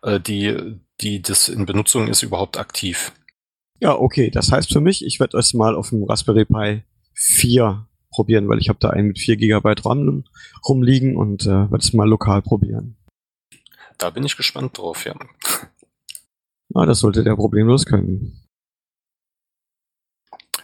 die, 0.04 0.78
die 1.00 1.20
das 1.20 1.48
in 1.48 1.66
Benutzung 1.66 2.06
ist, 2.06 2.22
überhaupt 2.22 2.56
aktiv. 2.56 3.10
Ja, 3.80 3.96
okay. 3.96 4.30
Das 4.30 4.52
heißt 4.52 4.72
für 4.72 4.80
mich, 4.80 5.04
ich 5.04 5.18
werde 5.18 5.38
es 5.38 5.54
mal 5.54 5.74
auf 5.74 5.88
dem 5.88 6.04
Raspberry 6.04 6.44
Pi 6.44 6.84
4 7.14 7.84
probieren, 8.10 8.48
weil 8.48 8.58
ich 8.58 8.68
habe 8.68 8.78
da 8.80 8.90
einen 8.90 9.08
mit 9.08 9.18
4 9.18 9.36
GB 9.36 9.74
RAM 9.84 10.24
rumliegen 10.66 11.16
und 11.16 11.44
äh, 11.44 11.70
werde 11.70 11.78
es 11.78 11.92
mal 11.92 12.08
lokal 12.08 12.42
probieren. 12.42 12.96
Da 13.98 14.10
bin 14.10 14.24
ich 14.24 14.36
gespannt 14.36 14.78
drauf, 14.78 15.04
ja. 15.04 15.14
Na, 16.70 16.86
das 16.86 17.00
sollte 17.00 17.24
der 17.24 17.34
problemlos 17.34 17.86
können. 17.86 18.44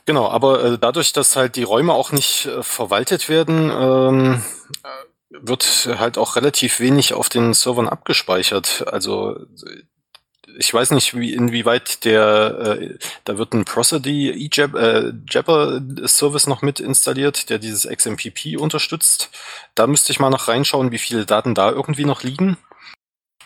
Genau, 0.07 0.29
aber 0.29 0.65
äh, 0.65 0.79
dadurch, 0.79 1.13
dass 1.13 1.35
halt 1.35 1.57
die 1.57 1.63
Räume 1.63 1.95
auch 1.95 2.13
nicht 2.13 2.47
äh, 2.47 2.63
verwaltet 2.63 3.29
werden, 3.29 3.71
ähm, 3.75 4.43
wird 5.31 5.89
halt 5.99 6.19
auch 6.19 6.37
relativ 6.37 6.79
wenig 6.79 7.15
auf 7.15 7.29
den 7.29 7.55
Servern 7.55 7.89
abgespeichert. 7.89 8.87
Also 8.87 9.47
ich 10.58 10.73
weiß 10.73 10.92
nicht, 10.92 11.16
wie, 11.16 11.34
inwieweit 11.34 12.04
der, 12.04 12.78
äh, 12.80 12.99
da 13.25 13.38
wird 13.38 13.52
ein 13.54 13.64
Prosody 13.64 14.30
eJab, 14.30 14.75
äh, 14.75 15.12
Jabber 15.28 15.80
Service 16.06 16.46
noch 16.46 16.62
mit 16.62 16.80
installiert, 16.80 17.50
der 17.50 17.58
dieses 17.58 17.88
XMPP 17.88 18.56
unterstützt. 18.58 19.30
Da 19.75 19.87
müsste 19.87 20.12
ich 20.12 20.20
mal 20.20 20.30
noch 20.30 20.49
reinschauen, 20.49 20.92
wie 20.92 20.99
viele 20.99 21.26
Daten 21.26 21.54
da 21.54 21.70
irgendwie 21.70 22.04
noch 22.04 22.23
liegen. 22.23 22.56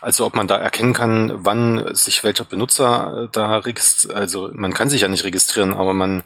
Also 0.00 0.26
ob 0.26 0.36
man 0.36 0.46
da 0.46 0.56
erkennen 0.56 0.92
kann, 0.92 1.44
wann 1.44 1.94
sich 1.94 2.22
welcher 2.22 2.44
Benutzer 2.44 3.24
äh, 3.24 3.28
da 3.32 3.58
registriert, 3.58 4.14
also 4.14 4.50
man 4.52 4.72
kann 4.72 4.90
sich 4.90 5.00
ja 5.02 5.08
nicht 5.08 5.24
registrieren, 5.24 5.74
aber 5.74 5.92
man, 5.92 6.22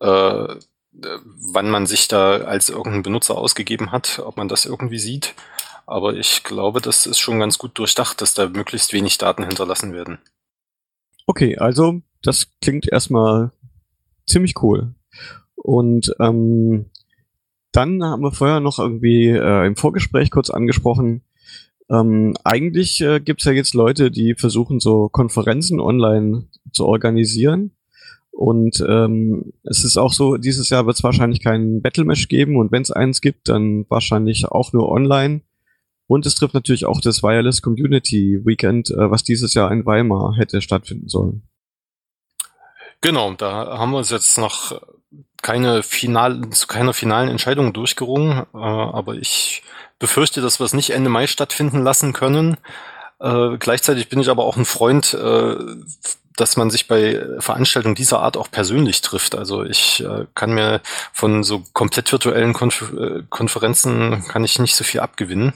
äh, 0.00 0.56
wann 0.92 1.70
man 1.70 1.86
sich 1.86 2.08
da 2.08 2.38
als 2.38 2.68
irgendein 2.68 3.02
Benutzer 3.02 3.38
ausgegeben 3.38 3.92
hat, 3.92 4.20
ob 4.24 4.36
man 4.36 4.48
das 4.48 4.64
irgendwie 4.64 4.98
sieht. 4.98 5.34
Aber 5.92 6.14
ich 6.14 6.42
glaube, 6.42 6.80
das 6.80 7.06
ist 7.06 7.18
schon 7.18 7.38
ganz 7.38 7.58
gut 7.58 7.78
durchdacht, 7.78 8.20
dass 8.20 8.34
da 8.34 8.48
möglichst 8.48 8.92
wenig 8.92 9.18
Daten 9.18 9.44
hinterlassen 9.44 9.92
werden. 9.92 10.18
Okay, 11.26 11.58
also 11.58 12.00
das 12.22 12.48
klingt 12.60 12.90
erstmal 12.90 13.52
ziemlich 14.26 14.54
cool. 14.62 14.94
Und 15.54 16.14
ähm, 16.18 16.86
dann 17.72 18.02
haben 18.02 18.22
wir 18.22 18.32
vorher 18.32 18.60
noch 18.60 18.78
irgendwie 18.78 19.28
äh, 19.28 19.66
im 19.66 19.76
Vorgespräch 19.76 20.30
kurz 20.30 20.50
angesprochen, 20.50 21.22
ähm, 21.92 22.34
eigentlich 22.42 23.02
äh, 23.02 23.20
gibt 23.20 23.44
ja 23.44 23.52
jetzt 23.52 23.74
Leute, 23.74 24.10
die 24.10 24.34
versuchen, 24.34 24.80
so 24.80 25.10
Konferenzen 25.10 25.78
online 25.78 26.46
zu 26.72 26.86
organisieren. 26.86 27.72
Und 28.30 28.82
ähm, 28.88 29.52
es 29.62 29.84
ist 29.84 29.98
auch 29.98 30.12
so, 30.14 30.38
dieses 30.38 30.70
Jahr 30.70 30.86
wird 30.86 30.96
es 30.96 31.04
wahrscheinlich 31.04 31.42
keinen 31.42 31.82
Battle 31.82 32.04
Mesh 32.04 32.28
geben 32.28 32.56
und 32.56 32.72
wenn 32.72 32.80
es 32.80 32.90
eins 32.90 33.20
gibt, 33.20 33.50
dann 33.50 33.84
wahrscheinlich 33.90 34.46
auch 34.46 34.72
nur 34.72 34.88
online. 34.88 35.42
Und 36.12 36.26
es 36.26 36.34
trifft 36.34 36.52
natürlich 36.52 36.84
auch 36.84 37.00
das 37.00 37.22
Wireless 37.22 37.62
Community 37.62 38.38
Weekend, 38.44 38.90
äh, 38.90 39.10
was 39.10 39.24
dieses 39.24 39.54
Jahr 39.54 39.72
in 39.72 39.86
Weimar 39.86 40.36
hätte 40.36 40.60
stattfinden 40.60 41.08
sollen. 41.08 41.40
Genau, 43.00 43.32
da 43.32 43.78
haben 43.78 43.92
wir 43.92 43.96
uns 43.96 44.10
jetzt 44.10 44.36
noch 44.36 44.78
keine 45.40 45.82
final, 45.82 46.50
zu 46.50 46.66
keiner 46.66 46.92
finalen 46.92 47.30
Entscheidung 47.30 47.72
durchgerungen, 47.72 48.44
äh, 48.52 48.58
aber 48.58 49.14
ich 49.14 49.62
befürchte, 49.98 50.42
dass 50.42 50.60
wir 50.60 50.66
es 50.66 50.74
nicht 50.74 50.90
Ende 50.90 51.08
Mai 51.08 51.26
stattfinden 51.26 51.82
lassen 51.82 52.12
können. 52.12 52.58
Äh, 53.18 53.56
gleichzeitig 53.56 54.10
bin 54.10 54.20
ich 54.20 54.28
aber 54.28 54.44
auch 54.44 54.58
ein 54.58 54.66
Freund, 54.66 55.16
dass 56.36 56.56
man 56.58 56.68
sich 56.68 56.88
bei 56.88 57.24
Veranstaltungen 57.38 57.94
dieser 57.94 58.20
Art 58.20 58.36
auch 58.36 58.50
persönlich 58.50 59.00
trifft. 59.00 59.34
Also 59.34 59.64
ich 59.64 60.04
kann 60.34 60.52
mir 60.52 60.82
von 61.14 61.42
so 61.42 61.62
komplett 61.72 62.12
virtuellen 62.12 62.52
Konf 62.52 62.92
Konferenzen 63.30 64.24
kann 64.28 64.44
ich 64.44 64.58
nicht 64.58 64.74
so 64.74 64.84
viel 64.84 65.00
abgewinnen. 65.00 65.54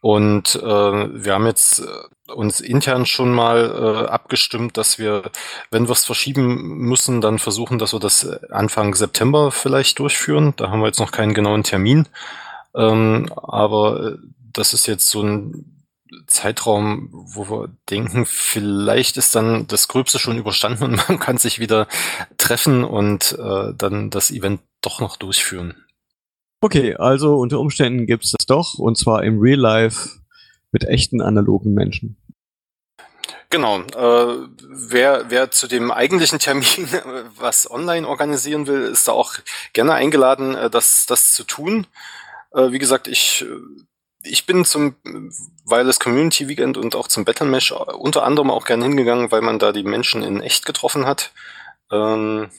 Und 0.00 0.54
äh, 0.54 0.62
wir 0.62 1.34
haben 1.34 1.46
jetzt 1.46 1.80
äh, 1.80 2.32
uns 2.32 2.60
intern 2.60 3.04
schon 3.04 3.32
mal 3.32 4.04
äh, 4.06 4.08
abgestimmt, 4.08 4.76
dass 4.76 4.98
wir, 4.98 5.30
wenn 5.70 5.88
wir 5.88 5.92
es 5.92 6.04
verschieben 6.04 6.78
müssen, 6.78 7.20
dann 7.20 7.38
versuchen, 7.38 7.78
dass 7.78 7.92
wir 7.92 8.00
das 8.00 8.26
Anfang 8.50 8.94
September 8.94 9.50
vielleicht 9.50 9.98
durchführen. 9.98 10.54
Da 10.56 10.70
haben 10.70 10.80
wir 10.80 10.86
jetzt 10.86 11.00
noch 11.00 11.10
keinen 11.10 11.34
genauen 11.34 11.64
Termin. 11.64 12.06
Ähm, 12.74 13.32
aber 13.34 14.12
äh, 14.12 14.16
das 14.52 14.72
ist 14.72 14.86
jetzt 14.86 15.08
so 15.10 15.22
ein 15.22 15.84
Zeitraum, 16.26 17.08
wo 17.12 17.50
wir 17.50 17.68
denken, 17.90 18.24
vielleicht 18.26 19.16
ist 19.16 19.34
dann 19.34 19.66
das 19.66 19.88
Gröbste 19.88 20.18
schon 20.18 20.38
überstanden 20.38 20.84
und 20.84 21.08
man 21.08 21.18
kann 21.18 21.38
sich 21.38 21.58
wieder 21.58 21.88
treffen 22.36 22.84
und 22.84 23.36
äh, 23.38 23.72
dann 23.76 24.10
das 24.10 24.30
Event 24.30 24.60
doch 24.80 25.00
noch 25.00 25.16
durchführen. 25.16 25.74
Okay, 26.60 26.94
also 26.96 27.36
unter 27.36 27.60
Umständen 27.60 28.06
gibt 28.06 28.24
es 28.24 28.32
das 28.32 28.46
doch, 28.46 28.74
und 28.78 28.98
zwar 28.98 29.22
im 29.22 29.38
Real 29.40 29.58
Life 29.58 30.18
mit 30.72 30.84
echten 30.84 31.20
analogen 31.20 31.72
Menschen. 31.72 32.16
Genau. 33.50 33.80
Äh, 33.80 34.48
wer, 34.68 35.30
wer 35.30 35.50
zu 35.50 35.68
dem 35.68 35.90
eigentlichen 35.90 36.38
Termin 36.38 36.66
was 37.36 37.70
online 37.70 38.06
organisieren 38.06 38.66
will, 38.66 38.82
ist 38.82 39.08
da 39.08 39.12
auch 39.12 39.34
gerne 39.72 39.94
eingeladen, 39.94 40.54
äh, 40.54 40.68
das, 40.68 41.06
das 41.06 41.32
zu 41.32 41.44
tun. 41.44 41.86
Äh, 42.52 42.72
wie 42.72 42.78
gesagt, 42.78 43.08
ich, 43.08 43.46
ich 44.22 44.44
bin 44.44 44.64
zum 44.66 44.96
Wireless 45.64 45.98
Community 45.98 46.48
Weekend 46.48 46.76
und 46.76 46.94
auch 46.94 47.08
zum 47.08 47.24
Battle 47.24 47.46
Mesh 47.46 47.72
unter 47.72 48.24
anderem 48.24 48.50
auch 48.50 48.66
gerne 48.66 48.84
hingegangen, 48.84 49.30
weil 49.30 49.40
man 49.40 49.58
da 49.58 49.72
die 49.72 49.84
Menschen 49.84 50.22
in 50.22 50.42
echt 50.42 50.66
getroffen 50.66 51.06
hat. 51.06 51.32
Ähm, 51.90 52.50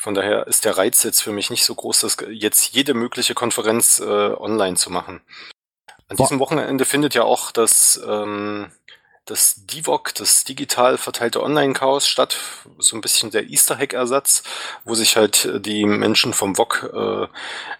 von 0.00 0.14
daher 0.14 0.46
ist 0.46 0.64
der 0.64 0.78
Reiz 0.78 1.02
jetzt 1.02 1.20
für 1.20 1.30
mich 1.30 1.50
nicht 1.50 1.62
so 1.62 1.74
groß, 1.74 2.00
dass 2.00 2.16
jetzt 2.30 2.72
jede 2.72 2.94
mögliche 2.94 3.34
Konferenz 3.34 3.98
äh, 3.98 4.04
online 4.04 4.76
zu 4.76 4.88
machen. 4.88 5.20
An 6.08 6.16
diesem 6.16 6.38
Wochenende 6.38 6.86
findet 6.86 7.14
ja 7.14 7.22
auch 7.24 7.52
das, 7.52 8.00
ähm, 8.08 8.72
das 9.26 9.66
DIVOC, 9.66 10.14
das 10.14 10.44
digital 10.44 10.96
verteilte 10.96 11.42
Online-Chaos 11.42 12.08
statt, 12.08 12.38
so 12.78 12.96
ein 12.96 13.02
bisschen 13.02 13.30
der 13.30 13.50
Easter 13.50 13.76
Hack-Ersatz, 13.76 14.42
wo 14.86 14.94
sich 14.94 15.18
halt 15.18 15.66
die 15.66 15.84
Menschen 15.84 16.32
vom 16.32 16.56
VOC 16.56 16.90
äh, 16.94 17.26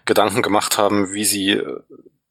Gedanken 0.05 0.43
gemacht 0.43 0.77
haben, 0.77 1.13
wie 1.13 1.25
sie 1.25 1.53
äh, 1.53 1.81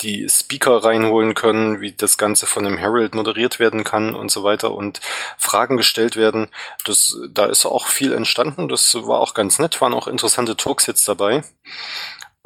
die 0.02 0.28
Speaker 0.28 0.82
reinholen 0.84 1.34
können, 1.34 1.80
wie 1.80 1.92
das 1.92 2.18
Ganze 2.18 2.46
von 2.46 2.66
einem 2.66 2.78
Herald 2.78 3.14
moderiert 3.14 3.58
werden 3.58 3.84
kann 3.84 4.14
und 4.14 4.30
so 4.30 4.42
weiter 4.42 4.72
und 4.72 5.00
Fragen 5.36 5.76
gestellt 5.76 6.16
werden. 6.16 6.48
Das, 6.84 7.18
da 7.32 7.46
ist 7.46 7.66
auch 7.66 7.86
viel 7.86 8.12
entstanden. 8.12 8.68
Das 8.68 8.94
war 8.94 9.20
auch 9.20 9.34
ganz 9.34 9.58
nett, 9.58 9.80
waren 9.80 9.94
auch 9.94 10.08
interessante 10.08 10.56
Talks 10.56 10.86
jetzt 10.86 11.06
dabei. 11.08 11.42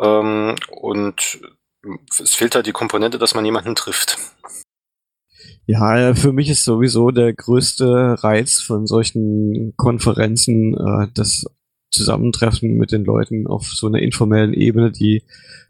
Ähm, 0.01 0.57
und 0.71 1.41
es 2.19 2.35
fehlt 2.35 2.55
halt 2.55 2.67
die 2.67 2.73
Komponente, 2.73 3.19
dass 3.19 3.35
man 3.35 3.45
jemanden 3.45 3.75
trifft. 3.75 4.19
Ja, 5.67 6.15
für 6.15 6.33
mich 6.33 6.51
ist 6.51 6.65
sowieso 6.65 7.11
der 7.11 7.33
größte 7.33 8.23
Reiz 8.23 8.61
von 8.61 8.87
solchen 8.87 9.75
Konferenzen 9.77 10.75
äh, 10.75 11.09
das 11.15 11.47
Zusammentreffen 11.95 12.77
mit 12.77 12.93
den 12.93 13.05
Leuten 13.05 13.47
auf 13.47 13.67
so 13.67 13.87
einer 13.87 14.01
informellen 14.01 14.53
Ebene, 14.53 14.91
die 14.93 15.23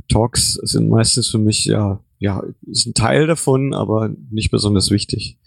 Talks 0.08 0.54
sind 0.54 0.88
meistens 0.88 1.28
für 1.28 1.38
mich 1.38 1.64
ja, 1.64 2.00
ja, 2.18 2.42
ist 2.66 2.86
ein 2.86 2.94
Teil 2.94 3.26
davon, 3.26 3.74
aber 3.74 4.10
nicht 4.30 4.50
besonders 4.50 4.90
wichtig. 4.90 5.38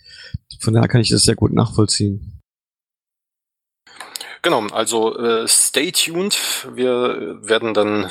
Von 0.59 0.73
daher 0.73 0.87
kann 0.87 1.01
ich 1.01 1.09
das 1.09 1.23
sehr 1.23 1.35
gut 1.35 1.53
nachvollziehen. 1.53 2.41
Genau, 4.41 4.65
also 4.67 5.17
äh, 5.17 5.47
stay 5.47 5.91
tuned. 5.91 6.37
Wir 6.73 7.37
werden 7.41 7.73
dann, 7.73 8.09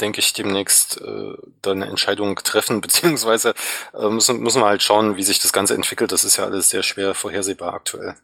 denke 0.00 0.20
ich, 0.20 0.32
demnächst 0.32 1.00
äh, 1.00 1.34
dann 1.62 1.82
eine 1.82 1.90
Entscheidung 1.90 2.36
treffen, 2.36 2.80
beziehungsweise 2.82 3.54
äh, 3.94 4.08
müssen, 4.08 4.40
müssen 4.40 4.62
wir 4.62 4.66
halt 4.66 4.82
schauen, 4.82 5.16
wie 5.16 5.22
sich 5.22 5.38
das 5.38 5.52
Ganze 5.52 5.74
entwickelt. 5.74 6.12
Das 6.12 6.24
ist 6.24 6.36
ja 6.36 6.44
alles 6.44 6.70
sehr 6.70 6.82
schwer 6.82 7.14
vorhersehbar 7.14 7.74
aktuell. 7.74 8.16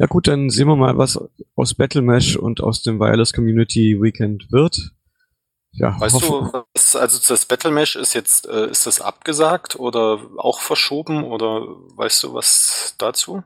Ja 0.00 0.06
gut, 0.06 0.28
dann 0.28 0.48
sehen 0.48 0.66
wir 0.66 0.76
mal, 0.76 0.96
was 0.96 1.22
aus 1.56 1.74
Battle 1.74 2.00
Mesh 2.00 2.34
und 2.34 2.62
aus 2.62 2.82
dem 2.82 2.98
Wireless 2.98 3.34
Community 3.34 4.00
Weekend 4.00 4.50
wird. 4.50 4.92
ja. 5.72 6.00
Weißt 6.00 6.22
du, 6.22 6.50
was, 6.72 6.96
also 6.96 7.20
das 7.28 7.44
Battle 7.44 7.70
Mesh 7.70 7.96
ist 7.96 8.14
jetzt, 8.14 8.48
äh, 8.48 8.70
ist 8.70 8.86
das 8.86 9.02
abgesagt 9.02 9.78
oder 9.78 10.18
auch 10.38 10.60
verschoben 10.60 11.22
oder 11.22 11.66
weißt 11.96 12.22
du 12.22 12.32
was 12.32 12.94
dazu? 12.96 13.42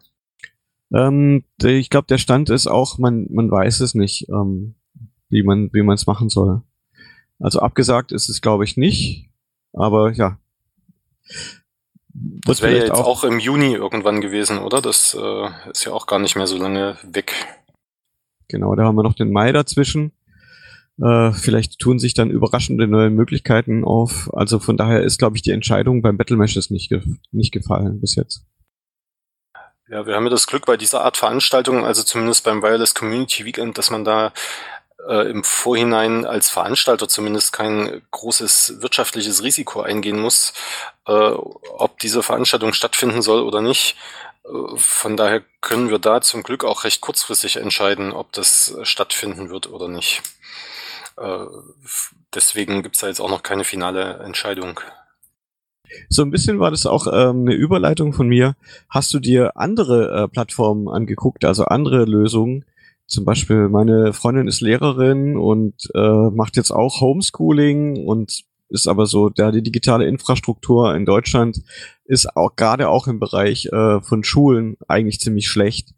Ähm, 0.94 1.42
ich 1.60 1.90
glaube, 1.90 2.06
der 2.06 2.18
Stand 2.18 2.50
ist 2.50 2.68
auch, 2.68 2.98
man, 2.98 3.26
man 3.32 3.50
weiß 3.50 3.80
es 3.80 3.96
nicht, 3.96 4.28
ähm, 4.28 4.76
wie 5.30 5.42
man 5.42 5.70
wie 5.72 5.82
man 5.82 5.96
es 5.96 6.06
machen 6.06 6.28
soll. 6.28 6.62
Also 7.40 7.58
abgesagt 7.58 8.12
ist 8.12 8.28
es, 8.28 8.40
glaube 8.40 8.62
ich, 8.62 8.76
nicht. 8.76 9.28
Aber 9.72 10.12
ja. 10.12 10.38
Das 12.14 12.62
wäre 12.62 12.72
ja 12.76 12.82
jetzt 12.82 12.92
auch, 12.92 13.06
auch, 13.06 13.24
im 13.24 13.40
Juni 13.40 13.74
irgendwann 13.74 14.20
gewesen, 14.20 14.58
oder? 14.58 14.80
Das 14.80 15.16
äh, 15.20 15.70
ist 15.70 15.84
ja 15.84 15.92
auch 15.92 16.06
gar 16.06 16.20
nicht 16.20 16.36
mehr 16.36 16.46
so 16.46 16.56
lange 16.56 16.96
weg. 17.02 17.34
Genau, 18.48 18.74
da 18.76 18.84
haben 18.84 18.94
wir 18.94 19.02
noch 19.02 19.14
den 19.14 19.32
Mai 19.32 19.50
dazwischen. 19.50 20.12
Äh, 21.02 21.32
vielleicht 21.32 21.80
tun 21.80 21.98
sich 21.98 22.14
dann 22.14 22.30
überraschende 22.30 22.86
neue 22.86 23.10
Möglichkeiten 23.10 23.84
auf. 23.84 24.30
Also 24.32 24.60
von 24.60 24.76
daher 24.76 25.02
ist, 25.02 25.18
glaube 25.18 25.36
ich, 25.36 25.42
die 25.42 25.50
Entscheidung 25.50 26.02
beim 26.02 26.16
Battle 26.16 26.36
Matches 26.36 26.70
nicht, 26.70 26.88
ge 26.88 27.02
nicht 27.32 27.52
gefallen 27.52 28.00
bis 28.00 28.14
jetzt. 28.14 28.44
Ja, 29.88 30.06
wir 30.06 30.14
haben 30.14 30.24
ja 30.24 30.30
das 30.30 30.46
Glück 30.46 30.66
bei 30.66 30.76
dieser 30.76 31.04
Art 31.04 31.16
Veranstaltung, 31.16 31.84
also 31.84 32.02
zumindest 32.02 32.44
beim 32.44 32.62
Wireless 32.62 32.94
Community 32.94 33.44
Weekend, 33.44 33.76
dass 33.76 33.90
man 33.90 34.04
da 34.04 34.32
äh, 35.08 35.30
im 35.30 35.44
Vorhinein 35.44 36.24
als 36.24 36.48
Veranstalter 36.50 37.08
zumindest 37.08 37.52
kein 37.52 38.02
großes 38.10 38.80
wirtschaftliches 38.80 39.42
Risiko 39.42 39.80
eingehen 39.80 40.20
muss, 40.20 40.52
äh, 41.06 41.12
ob 41.12 41.98
diese 41.98 42.22
Veranstaltung 42.22 42.72
stattfinden 42.72 43.22
soll 43.22 43.42
oder 43.42 43.60
nicht. 43.60 43.96
Äh, 44.44 44.48
von 44.76 45.16
daher 45.16 45.42
können 45.60 45.90
wir 45.90 45.98
da 45.98 46.20
zum 46.20 46.42
Glück 46.42 46.64
auch 46.64 46.84
recht 46.84 47.00
kurzfristig 47.00 47.56
entscheiden, 47.56 48.12
ob 48.12 48.32
das 48.32 48.76
stattfinden 48.82 49.50
wird 49.50 49.68
oder 49.68 49.88
nicht. 49.88 50.22
Äh, 51.16 51.46
deswegen 52.34 52.82
gibt 52.82 52.96
es 52.96 53.00
da 53.00 53.08
jetzt 53.08 53.20
auch 53.20 53.30
noch 53.30 53.42
keine 53.42 53.64
finale 53.64 54.18
Entscheidung. 54.24 54.80
So 56.08 56.22
ein 56.22 56.30
bisschen 56.30 56.58
war 56.58 56.70
das 56.70 56.86
auch 56.86 57.06
ähm, 57.06 57.42
eine 57.42 57.54
Überleitung 57.54 58.12
von 58.12 58.26
mir. 58.26 58.56
Hast 58.88 59.12
du 59.14 59.20
dir 59.20 59.56
andere 59.56 60.24
äh, 60.24 60.28
Plattformen 60.28 60.88
angeguckt, 60.88 61.44
also 61.44 61.66
andere 61.66 62.04
Lösungen? 62.04 62.64
Zum 63.06 63.24
Beispiel 63.24 63.68
meine 63.68 64.12
Freundin 64.12 64.48
ist 64.48 64.60
Lehrerin 64.60 65.36
und 65.36 65.74
äh, 65.94 66.30
macht 66.30 66.56
jetzt 66.56 66.70
auch 66.70 67.00
Homeschooling 67.00 68.06
und 68.06 68.44
ist 68.70 68.88
aber 68.88 69.06
so, 69.06 69.28
da 69.28 69.50
die 69.50 69.62
digitale 69.62 70.06
Infrastruktur 70.06 70.94
in 70.94 71.04
Deutschland 71.04 71.62
ist 72.06 72.36
auch 72.36 72.56
gerade 72.56 72.88
auch 72.88 73.06
im 73.06 73.20
Bereich 73.20 73.66
äh, 73.66 74.00
von 74.00 74.24
Schulen 74.24 74.76
eigentlich 74.88 75.20
ziemlich 75.20 75.48
schlecht. 75.48 75.90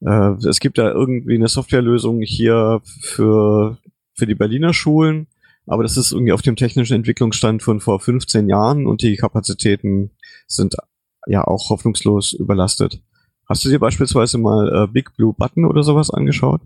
Äh, 0.00 0.32
es 0.48 0.58
gibt 0.60 0.78
da 0.78 0.90
irgendwie 0.90 1.34
eine 1.34 1.48
Softwarelösung 1.48 2.22
hier 2.22 2.80
für 2.84 3.78
für 4.14 4.26
die 4.26 4.34
Berliner 4.34 4.74
Schulen, 4.74 5.28
aber 5.66 5.84
das 5.84 5.96
ist 5.96 6.12
irgendwie 6.12 6.32
auf 6.32 6.42
dem 6.42 6.56
technischen 6.56 6.94
Entwicklungsstand 6.94 7.62
von 7.62 7.80
vor 7.80 8.00
15 8.00 8.48
Jahren 8.48 8.86
und 8.86 9.02
die 9.02 9.16
Kapazitäten 9.16 10.10
sind 10.46 10.76
ja 11.26 11.44
auch 11.44 11.70
hoffnungslos 11.70 12.32
überlastet. 12.32 13.00
Hast 13.48 13.64
du 13.64 13.70
dir 13.70 13.78
beispielsweise 13.78 14.38
mal 14.38 14.84
äh, 14.84 14.86
Big 14.86 15.16
Blue 15.16 15.34
Button 15.36 15.64
oder 15.64 15.82
sowas 15.82 16.10
angeschaut? 16.10 16.60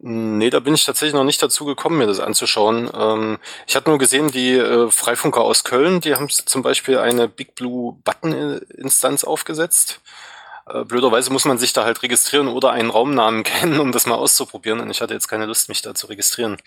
Nee, 0.00 0.50
da 0.50 0.60
bin 0.60 0.74
ich 0.74 0.84
tatsächlich 0.84 1.14
noch 1.14 1.24
nicht 1.24 1.42
dazu 1.42 1.64
gekommen, 1.64 1.98
mir 1.98 2.06
das 2.06 2.20
anzuschauen. 2.20 2.88
Ähm, 2.94 3.38
ich 3.66 3.74
hatte 3.74 3.90
nur 3.90 3.98
gesehen, 3.98 4.30
die 4.30 4.52
äh, 4.52 4.88
Freifunker 4.90 5.40
aus 5.40 5.64
Köln, 5.64 6.00
die 6.00 6.14
haben 6.14 6.28
zum 6.28 6.62
Beispiel 6.62 6.98
eine 6.98 7.26
Big 7.26 7.56
Blue 7.56 7.96
Button-Instanz 8.04 9.24
aufgesetzt. 9.24 10.00
Äh, 10.68 10.84
blöderweise 10.84 11.32
muss 11.32 11.44
man 11.44 11.58
sich 11.58 11.72
da 11.72 11.84
halt 11.84 12.04
registrieren 12.04 12.46
oder 12.46 12.70
einen 12.70 12.90
Raumnamen 12.90 13.42
kennen, 13.44 13.80
um 13.80 13.90
das 13.90 14.06
mal 14.06 14.14
auszuprobieren. 14.14 14.78
Und 14.78 14.90
ich 14.90 15.00
hatte 15.00 15.14
jetzt 15.14 15.26
keine 15.26 15.46
Lust, 15.46 15.68
mich 15.68 15.82
da 15.82 15.94
zu 15.94 16.06
registrieren. 16.06 16.58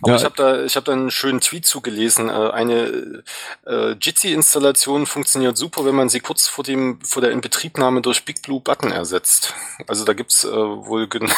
Aber 0.00 0.12
ja. 0.12 0.16
ich 0.16 0.24
habe 0.24 0.34
da, 0.36 0.64
ich 0.64 0.74
habe 0.74 0.84
da 0.84 0.92
einen 0.92 1.10
schönen 1.10 1.40
Tweet 1.40 1.64
zugelesen. 1.64 2.28
Äh, 2.28 2.32
eine 2.32 3.22
äh, 3.66 3.92
Jitsi-Installation 3.92 5.06
funktioniert 5.06 5.56
super, 5.56 5.84
wenn 5.84 5.94
man 5.94 6.08
sie 6.08 6.20
kurz 6.20 6.48
vor 6.48 6.64
dem 6.64 7.00
vor 7.02 7.22
der 7.22 7.30
Inbetriebnahme 7.30 8.00
durch 8.00 8.24
Big 8.24 8.42
Blue 8.42 8.60
Button 8.60 8.90
ersetzt. 8.90 9.54
Also 9.86 10.04
da 10.04 10.12
gibt's 10.12 10.44
äh, 10.44 10.50
wohl 10.50 11.08
gen 11.08 11.30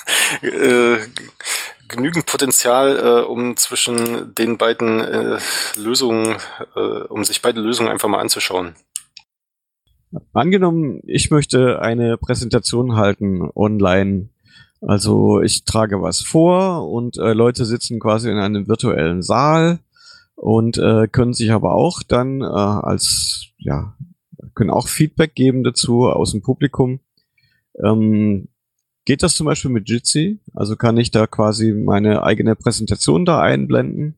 äh, 0.42 0.98
genügend 1.88 2.26
Potenzial, 2.26 2.96
äh, 2.96 3.24
um 3.24 3.56
zwischen 3.56 4.34
den 4.34 4.58
beiden 4.58 5.00
äh, 5.00 5.38
Lösungen, 5.76 6.36
äh, 6.74 6.80
um 6.80 7.24
sich 7.24 7.42
beide 7.42 7.60
Lösungen 7.60 7.90
einfach 7.90 8.08
mal 8.08 8.20
anzuschauen. 8.20 8.74
Angenommen, 10.32 11.00
ich 11.06 11.30
möchte 11.30 11.80
eine 11.80 12.18
Präsentation 12.18 12.96
halten 12.96 13.50
online. 13.54 14.28
Also 14.86 15.40
ich 15.40 15.64
trage 15.64 16.02
was 16.02 16.20
vor 16.20 16.90
und 16.90 17.16
äh, 17.16 17.32
Leute 17.32 17.64
sitzen 17.64 18.00
quasi 18.00 18.30
in 18.30 18.38
einem 18.38 18.66
virtuellen 18.66 19.22
Saal 19.22 19.78
und 20.34 20.76
äh, 20.76 21.06
können 21.06 21.34
sich 21.34 21.52
aber 21.52 21.74
auch 21.74 22.02
dann 22.02 22.40
äh, 22.40 22.44
als, 22.44 23.46
ja, 23.58 23.94
können 24.54 24.70
auch 24.70 24.88
Feedback 24.88 25.34
geben 25.34 25.62
dazu 25.62 26.08
aus 26.08 26.32
dem 26.32 26.42
Publikum. 26.42 26.98
Ähm, 27.82 28.48
geht 29.04 29.22
das 29.22 29.34
zum 29.34 29.46
Beispiel 29.46 29.70
mit 29.70 29.88
Jitsi? 29.88 30.40
Also 30.52 30.74
kann 30.74 30.96
ich 30.96 31.12
da 31.12 31.28
quasi 31.28 31.72
meine 31.72 32.24
eigene 32.24 32.56
Präsentation 32.56 33.24
da 33.24 33.40
einblenden? 33.40 34.16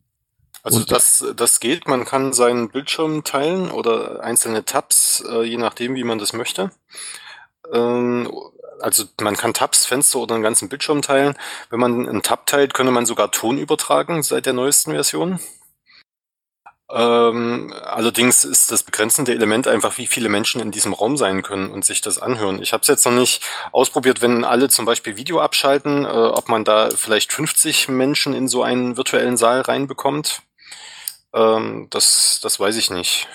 Also 0.63 0.79
und 0.79 0.91
das, 0.91 1.23
das 1.37 1.61
geht, 1.61 1.87
man 1.89 2.07
kann 2.07 2.33
seinen 2.33 2.71
Bildschirm 2.71 3.23
teilen 3.23 3.71
oder 3.71 4.23
einzelne 4.23 4.65
Tabs, 4.65 5.23
äh, 5.31 5.43
je 5.43 5.59
nachdem, 5.59 5.95
wie 5.95 6.05
man 6.05 6.19
das 6.19 6.33
möchte. 6.33 6.71
Ähm, 7.71 8.31
also 8.81 9.05
man 9.21 9.37
kann 9.37 9.55
Tabs, 9.55 9.87
Fenster 9.87 10.19
oder 10.19 10.35
einen 10.35 10.45
ganzen 10.45 10.69
Bildschirm 10.69 11.03
teilen. 11.03 11.35
Wenn 11.71 11.81
man 11.81 12.09
einen 12.09 12.23
Tab 12.23 12.47
teilt, 12.47 12.75
könnte 12.75 12.93
man 12.93 13.07
sogar 13.07 13.31
Ton 13.31 13.59
übertragen 13.59 14.23
seit 14.23 14.47
der 14.47 14.53
neuesten 14.53 14.93
Version. 14.93 15.41
Ähm, 16.91 17.75
allerdings 17.83 18.45
ist 18.45 18.71
das 18.71 18.83
begrenzende 18.83 19.33
Element 19.33 19.67
einfach, 19.67 19.97
wie 19.99 20.07
viele 20.07 20.29
Menschen 20.29 20.61
in 20.61 20.71
diesem 20.71 20.93
Raum 20.93 21.17
sein 21.17 21.43
können 21.43 21.71
und 21.71 21.85
sich 21.85 22.03
das 22.03 22.19
anhören. 22.19 22.63
Ich 22.63 22.73
habe 22.73 22.83
es 22.83 22.89
jetzt 22.89 23.07
noch 23.07 23.13
nicht 23.13 23.43
ausprobiert, 23.73 24.21
wenn 24.21 24.45
alle 24.45 24.69
zum 24.69 24.85
Beispiel 24.85 25.17
Video 25.17 25.41
abschalten, 25.41 26.05
äh, 26.05 26.09
ob 26.09 26.49
man 26.49 26.65
da 26.65 26.91
vielleicht 26.95 27.33
50 27.33 27.89
Menschen 27.89 28.35
in 28.35 28.49
so 28.49 28.63
einen 28.63 28.97
virtuellen 28.97 29.37
Saal 29.37 29.63
reinbekommt. 29.63 30.43
Ähm, 31.35 31.89
das, 31.91 32.41
das 32.43 32.61
weiß 32.61 32.77
ich 32.77 32.91
nicht. 32.91 33.29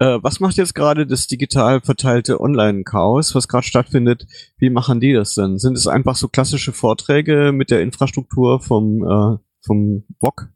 Äh, 0.00 0.18
was 0.22 0.40
macht 0.40 0.56
jetzt 0.56 0.74
gerade 0.74 1.06
das 1.06 1.26
digital 1.26 1.80
verteilte 1.80 2.40
Online-Chaos, 2.40 3.34
was 3.34 3.48
gerade 3.48 3.66
stattfindet? 3.66 4.26
Wie 4.58 4.70
machen 4.70 5.00
die 5.00 5.12
das 5.12 5.34
denn? 5.34 5.58
Sind 5.58 5.76
es 5.76 5.86
einfach 5.86 6.14
so 6.16 6.28
klassische 6.28 6.72
Vorträge 6.72 7.52
mit 7.52 7.70
der 7.70 7.82
Infrastruktur 7.82 8.60
vom, 8.60 9.02
äh, 9.02 9.38
vom 9.66 10.04
VOG? 10.20 10.48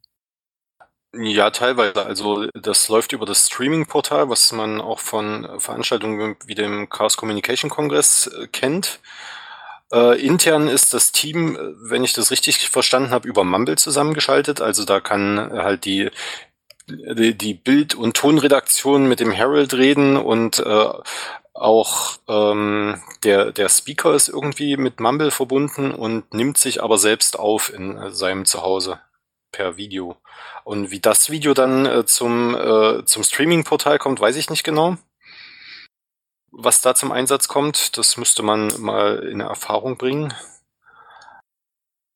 Ja, 1.15 1.51
teilweise. 1.51 2.07
Also 2.07 2.47
das 2.55 2.89
läuft 2.89 3.13
über 3.13 3.27
das 3.27 3.47
Streaming-Portal, 3.47 4.31
was 4.31 4.51
man 4.53 4.81
auch 4.81 4.99
von 4.99 5.47
Veranstaltungen 5.59 6.37
wie 6.47 6.55
dem 6.55 6.89
Chaos 6.89 7.17
Communication 7.19 7.69
Congress 7.69 8.29
äh, 8.29 8.47
kennt. 8.47 9.01
Äh, 9.93 10.25
intern 10.25 10.69
ist 10.69 10.95
das 10.95 11.13
Team, 11.13 11.57
äh, 11.57 11.75
wenn 11.83 12.03
ich 12.05 12.15
das 12.15 12.31
richtig 12.31 12.71
verstanden 12.71 13.11
habe, 13.11 13.29
über 13.29 13.45
Mumble 13.45 13.77
zusammengeschaltet. 13.77 14.63
Also 14.63 14.87
da 14.87 15.01
kann 15.01 15.53
halt 15.53 15.85
die 15.85 16.11
die, 16.87 17.55
Bild- 17.55 17.95
und 17.95 18.17
Tonredaktion 18.17 19.09
mit 19.09 19.21
dem 19.21 19.31
Herald 19.31 19.75
reden 19.75 20.17
und 20.17 20.59
äh, 20.59 20.89
auch 21.55 22.19
ähm, 22.29 23.01
der, 23.25 23.53
der 23.53 23.69
Speaker 23.69 24.15
ist 24.15 24.29
irgendwie 24.29 24.77
mit 24.77 25.01
Mumble 25.01 25.31
verbunden 25.31 25.93
und 25.93 26.33
nimmt 26.33 26.59
sich 26.59 26.83
aber 26.83 26.99
selbst 26.99 27.39
auf 27.39 27.73
in 27.73 27.97
äh, 27.97 28.11
seinem 28.11 28.47
Zuhause 28.47 29.01
per 29.53 29.77
Video. 29.77 30.17
Und 30.65 30.91
wie 30.91 31.01
das 31.01 31.31
Video 31.31 31.55
dann 31.55 31.85
äh, 31.87 32.07
zum, 32.07 32.55
äh, 32.55 33.05
zum 33.05 33.23
Streaming-Portal 33.23 33.99
kommt, 33.99 34.21
weiß 34.21 34.37
ich 34.37 34.51
nicht 34.51 34.65
genau 34.65 34.97
was 36.53 36.83
da 36.83 36.95
zum 36.95 37.11
Einsatz 37.11 37.49
kommt. 37.49 37.97
Das 37.97 38.17
müsste 38.17 38.43
man 38.43 38.71
mal 38.79 39.19
in 39.21 39.41
Erfahrung 39.41 39.97
bringen. 39.97 40.33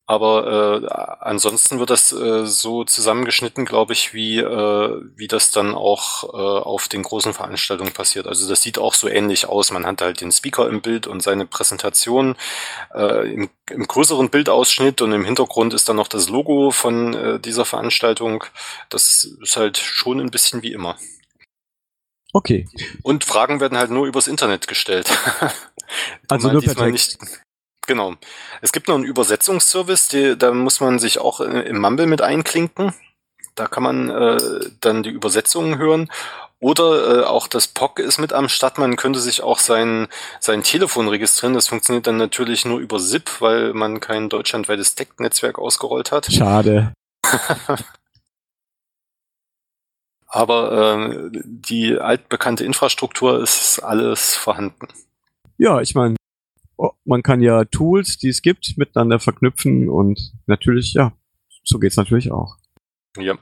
Aber 0.09 0.83
äh, 0.85 0.87
ansonsten 1.21 1.81
wird 1.81 1.91
das 1.91 2.13
äh, 2.13 2.47
so 2.47 2.85
zusammengeschnitten, 2.85 3.65
glaube 3.65 3.93
ich, 3.93 4.15
wie, 4.15 4.39
äh, 4.39 5.03
wie 5.17 5.27
das 5.27 5.51
dann 5.51 5.75
auch 5.75 6.23
äh, 6.23 6.37
auf 6.37 6.87
den 6.87 7.03
großen 7.03 7.35
Veranstaltungen 7.35 7.93
passiert. 7.93 8.29
Also 8.29 8.49
das 8.49 8.63
sieht 8.63 8.79
auch 8.79 8.95
so 8.95 9.09
ähnlich 9.09 9.49
aus. 9.49 9.73
Man 9.73 9.85
hat 9.85 10.03
halt 10.03 10.21
den 10.21 10.31
Speaker 10.31 10.69
im 10.69 10.81
Bild 10.81 11.09
und 11.09 11.25
seine 11.25 11.45
Präsentation 11.45 12.37
äh, 12.95 13.33
im, 13.33 13.51
im 13.69 13.87
größeren 13.89 14.31
Bildausschnitt 14.31 15.03
und 15.03 15.11
im 15.11 15.25
Hintergrund 15.25 15.75
ist 15.75 15.89
dann 15.89 15.97
noch 15.97 16.09
das 16.09 16.29
Logo 16.29 16.71
von 16.71 17.15
äh, 17.15 17.41
dieser 17.41 17.65
Veranstaltung. 17.65 18.45
Das 18.91 19.25
ist 19.43 19.57
halt 19.57 19.77
schon 19.77 20.21
ein 20.21 20.31
bisschen 20.31 20.63
wie 20.63 20.73
immer. 20.73 20.97
Okay. 22.33 22.69
Und 23.03 23.25
Fragen 23.25 23.59
werden 23.59 23.77
halt 23.77 23.91
nur 23.91 24.07
übers 24.07 24.29
Internet 24.29 24.69
gestellt. 24.69 25.11
also 26.29 26.53
nur 26.53 26.63
per 26.63 26.77
Text. 26.77 27.21
Nicht, 27.21 27.41
genau. 27.87 28.15
Es 28.61 28.73
gibt 28.73 28.89
noch 28.89 28.95
einen 28.95 29.05
Übersetzungsservice, 29.05 30.09
die, 30.09 30.37
da 30.37 30.53
muss 30.53 30.81
man 30.81 30.99
sich 30.99 31.19
auch 31.19 31.41
äh, 31.41 31.61
im 31.63 31.81
Mumble 31.81 32.07
mit 32.07 32.23
einklinken. 32.23 32.93
Da 33.55 33.67
kann 33.67 33.83
man 33.83 34.11
äh, 34.11 34.39
dann 34.81 35.03
die 35.03 35.11
Übersetzungen 35.11 35.79
hören. 35.79 36.11
Oder 36.59 37.21
äh, 37.21 37.25
auch 37.25 37.49
das 37.49 37.69
POC 37.69 37.99
ist 38.01 38.19
mit 38.19 38.33
am 38.33 38.49
Start. 38.49 38.79
Man 38.79 38.97
könnte 38.97 39.21
sich 39.21 39.43
auch 39.43 39.59
sein, 39.59 40.09
sein 40.41 40.63
Telefon 40.63 41.09
registrieren. 41.09 41.55
Das 41.55 41.69
funktioniert 41.69 42.07
dann 42.07 42.17
natürlich 42.17 42.65
nur 42.65 42.79
über 42.79 42.99
SIP, 42.99 43.41
weil 43.41 43.75
man 43.75 44.01
kein 44.01 44.29
deutschlandweites 44.29 44.95
Deck-Netzwerk 44.95 45.59
ausgerollt 45.59 46.13
hat. 46.13 46.27
Schade. 46.33 46.93
Aber 50.29 50.99
äh, 51.07 51.31
die 51.33 51.99
altbekannte 51.99 52.65
Infrastruktur 52.65 53.43
ist 53.43 53.79
alles 53.81 54.35
vorhanden. 54.35 54.89
Ja, 55.57 55.81
ich 55.81 55.95
meine, 55.95 56.17
man 57.05 57.23
kann 57.23 57.41
ja 57.41 57.65
Tools, 57.65 58.19
die 58.19 58.29
es 58.29 58.43
gibt, 58.43 58.77
miteinander 58.77 59.19
verknüpfen 59.19 59.89
und 59.89 60.33
natürlich, 60.47 60.95
ja, 60.95 61.13
so 61.65 61.79
geht's 61.79 61.97
natürlich 61.97 62.33
auch. 62.33 62.57
Ja, 63.19 63.35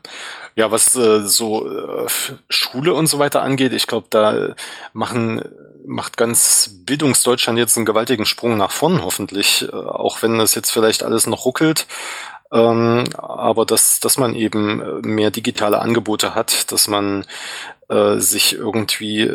ja, 0.55 0.71
was 0.71 0.95
äh, 0.95 1.23
so 1.23 1.69
äh, 1.69 2.07
Schule 2.49 2.95
und 2.95 3.07
so 3.09 3.19
weiter 3.19 3.43
angeht, 3.43 3.73
ich 3.73 3.89
glaube, 3.89 4.07
da 4.09 4.55
machen 4.93 5.43
macht 5.87 6.17
ganz 6.17 6.81
Bildungsdeutschland 6.87 7.59
jetzt 7.59 7.77
einen 7.77 7.87
gewaltigen 7.87 8.25
Sprung 8.25 8.57
nach 8.57 8.71
vorn, 8.71 9.03
hoffentlich, 9.03 9.69
äh, 9.69 9.73
auch 9.73 10.23
wenn 10.23 10.39
das 10.39 10.55
jetzt 10.55 10.71
vielleicht 10.71 11.03
alles 11.03 11.27
noch 11.27 11.45
ruckelt. 11.45 11.87
Ähm, 12.53 13.05
aber 13.17 13.67
dass, 13.67 14.01
dass 14.01 14.17
man 14.17 14.35
eben 14.35 15.01
mehr 15.01 15.31
digitale 15.31 15.81
Angebote 15.81 16.35
hat, 16.35 16.71
dass 16.73 16.89
man 16.89 17.27
äh, 17.89 18.19
sich 18.19 18.55
irgendwie 18.55 19.31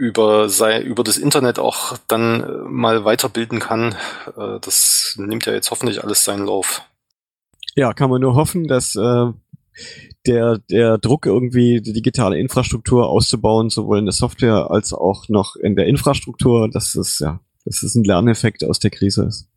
über, 0.00 0.48
sei, 0.48 0.80
über 0.80 1.04
das 1.04 1.18
Internet 1.18 1.58
auch 1.58 1.98
dann 2.08 2.42
äh, 2.42 2.46
mal 2.66 3.04
weiterbilden 3.04 3.60
kann, 3.60 3.94
äh, 4.34 4.58
das 4.62 5.14
nimmt 5.18 5.44
ja 5.44 5.52
jetzt 5.52 5.70
hoffentlich 5.70 6.02
alles 6.02 6.24
seinen 6.24 6.46
Lauf. 6.46 6.82
Ja, 7.74 7.92
kann 7.92 8.08
man 8.08 8.22
nur 8.22 8.34
hoffen, 8.34 8.66
dass 8.66 8.96
äh, 8.96 9.26
der, 10.26 10.56
der 10.70 10.96
Druck 10.96 11.26
irgendwie 11.26 11.82
die 11.82 11.92
digitale 11.92 12.38
Infrastruktur 12.38 13.10
auszubauen, 13.10 13.68
sowohl 13.68 13.98
in 13.98 14.06
der 14.06 14.14
Software 14.14 14.70
als 14.70 14.94
auch 14.94 15.28
noch 15.28 15.54
in 15.56 15.76
der 15.76 15.86
Infrastruktur, 15.86 16.70
dass 16.70 16.94
es 16.94 17.18
ja, 17.18 17.40
dass 17.66 17.82
es 17.82 17.94
ein 17.94 18.04
Lerneffekt 18.04 18.64
aus 18.64 18.78
der 18.78 18.90
Krise 18.90 19.24
ist. 19.24 19.48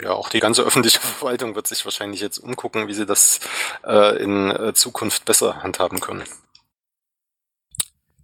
Ja, 0.00 0.12
auch 0.12 0.28
die 0.28 0.40
ganze 0.40 0.62
öffentliche 0.62 1.00
Verwaltung 1.00 1.56
wird 1.56 1.66
sich 1.66 1.84
wahrscheinlich 1.84 2.20
jetzt 2.20 2.38
umgucken, 2.38 2.86
wie 2.86 2.94
sie 2.94 3.04
das 3.04 3.40
äh, 3.84 4.22
in 4.22 4.48
äh, 4.52 4.74
Zukunft 4.74 5.24
besser 5.24 5.64
handhaben 5.64 5.98
können. 5.98 6.22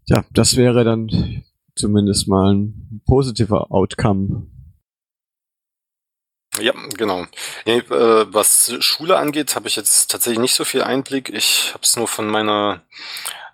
Ja, 0.07 0.25
das 0.33 0.57
wäre 0.57 0.85
dann 0.85 1.45
zumindest 1.75 2.29
mal 2.29 2.55
ein 2.55 3.03
positiver 3.07 3.71
Outcome 3.71 4.47
ja, 6.61 6.75
genau. 6.97 7.27
Äh, 7.65 7.83
was 7.89 8.75
Schule 8.81 9.17
angeht, 9.17 9.57
habe 9.57 9.69
ich 9.69 9.77
jetzt 9.77 10.11
tatsächlich 10.11 10.39
nicht 10.41 10.55
so 10.55 10.65
viel 10.65 10.83
Einblick. 10.83 11.31
Ich 11.31 11.71
habe 11.73 11.83
es 11.83 11.97
nur 11.97 12.07
von 12.09 12.27
meiner 12.29 12.83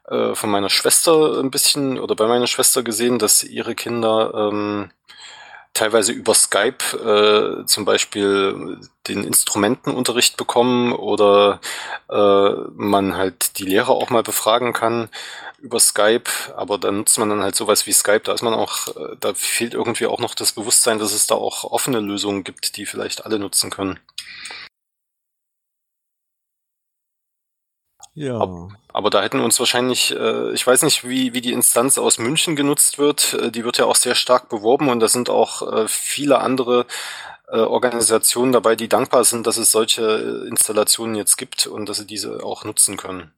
äh, 0.08 0.34
von 0.34 0.50
meiner 0.50 0.68
Schwester 0.68 1.38
ein 1.40 1.50
bisschen 1.50 1.98
oder 1.98 2.16
bei 2.16 2.26
meiner 2.26 2.48
Schwester 2.48 2.82
gesehen, 2.82 3.18
dass 3.18 3.44
ihre 3.44 3.74
Kinder 3.76 4.50
ähm, 4.52 4.90
teilweise 5.74 6.12
über 6.12 6.34
Skype 6.34 7.62
äh, 7.62 7.66
zum 7.66 7.84
Beispiel 7.84 8.80
den 9.06 9.24
Instrumentenunterricht 9.24 10.36
bekommen 10.36 10.92
oder 10.92 11.60
äh, 12.10 12.50
man 12.74 13.16
halt 13.16 13.58
die 13.58 13.64
Lehrer 13.64 13.90
auch 13.90 14.10
mal 14.10 14.22
befragen 14.22 14.72
kann 14.72 15.08
über 15.60 15.80
Skype, 15.80 16.30
aber 16.56 16.78
da 16.78 16.90
nutzt 16.92 17.18
man 17.18 17.30
dann 17.30 17.42
halt 17.42 17.56
sowas 17.56 17.86
wie 17.86 17.92
Skype, 17.92 18.20
da 18.20 18.32
ist 18.32 18.42
man 18.42 18.54
auch, 18.54 18.88
äh, 18.96 19.16
da 19.20 19.34
fehlt 19.34 19.74
irgendwie 19.74 20.06
auch 20.06 20.20
noch 20.20 20.34
das 20.34 20.52
Bewusstsein, 20.52 20.98
dass 20.98 21.12
es 21.12 21.26
da 21.26 21.34
auch 21.34 21.64
offene 21.64 22.00
Lösungen 22.00 22.44
gibt, 22.44 22.76
die 22.76 22.86
vielleicht 22.86 23.24
alle 23.24 23.38
nutzen 23.38 23.70
können. 23.70 23.98
Ja. 28.18 28.36
Aber, 28.36 28.70
aber 28.92 29.10
da 29.10 29.22
hätten 29.22 29.38
uns 29.38 29.60
wahrscheinlich, 29.60 30.12
äh, 30.14 30.52
ich 30.52 30.66
weiß 30.66 30.82
nicht, 30.82 31.08
wie, 31.08 31.34
wie 31.34 31.40
die 31.40 31.52
Instanz 31.52 31.98
aus 31.98 32.18
München 32.18 32.56
genutzt 32.56 32.98
wird. 32.98 33.34
Äh, 33.34 33.52
die 33.52 33.64
wird 33.64 33.78
ja 33.78 33.84
auch 33.84 33.94
sehr 33.94 34.16
stark 34.16 34.48
beworben 34.48 34.88
und 34.88 34.98
da 34.98 35.06
sind 35.06 35.30
auch 35.30 35.62
äh, 35.72 35.86
viele 35.86 36.40
andere 36.40 36.86
äh, 37.46 37.58
Organisationen 37.58 38.50
dabei, 38.50 38.74
die 38.74 38.88
dankbar 38.88 39.22
sind, 39.22 39.46
dass 39.46 39.56
es 39.56 39.70
solche 39.70 40.02
äh, 40.02 40.48
Installationen 40.48 41.14
jetzt 41.14 41.36
gibt 41.36 41.68
und 41.68 41.88
dass 41.88 41.98
sie 41.98 42.06
diese 42.06 42.42
auch 42.42 42.64
nutzen 42.64 42.96
können. 42.96 43.30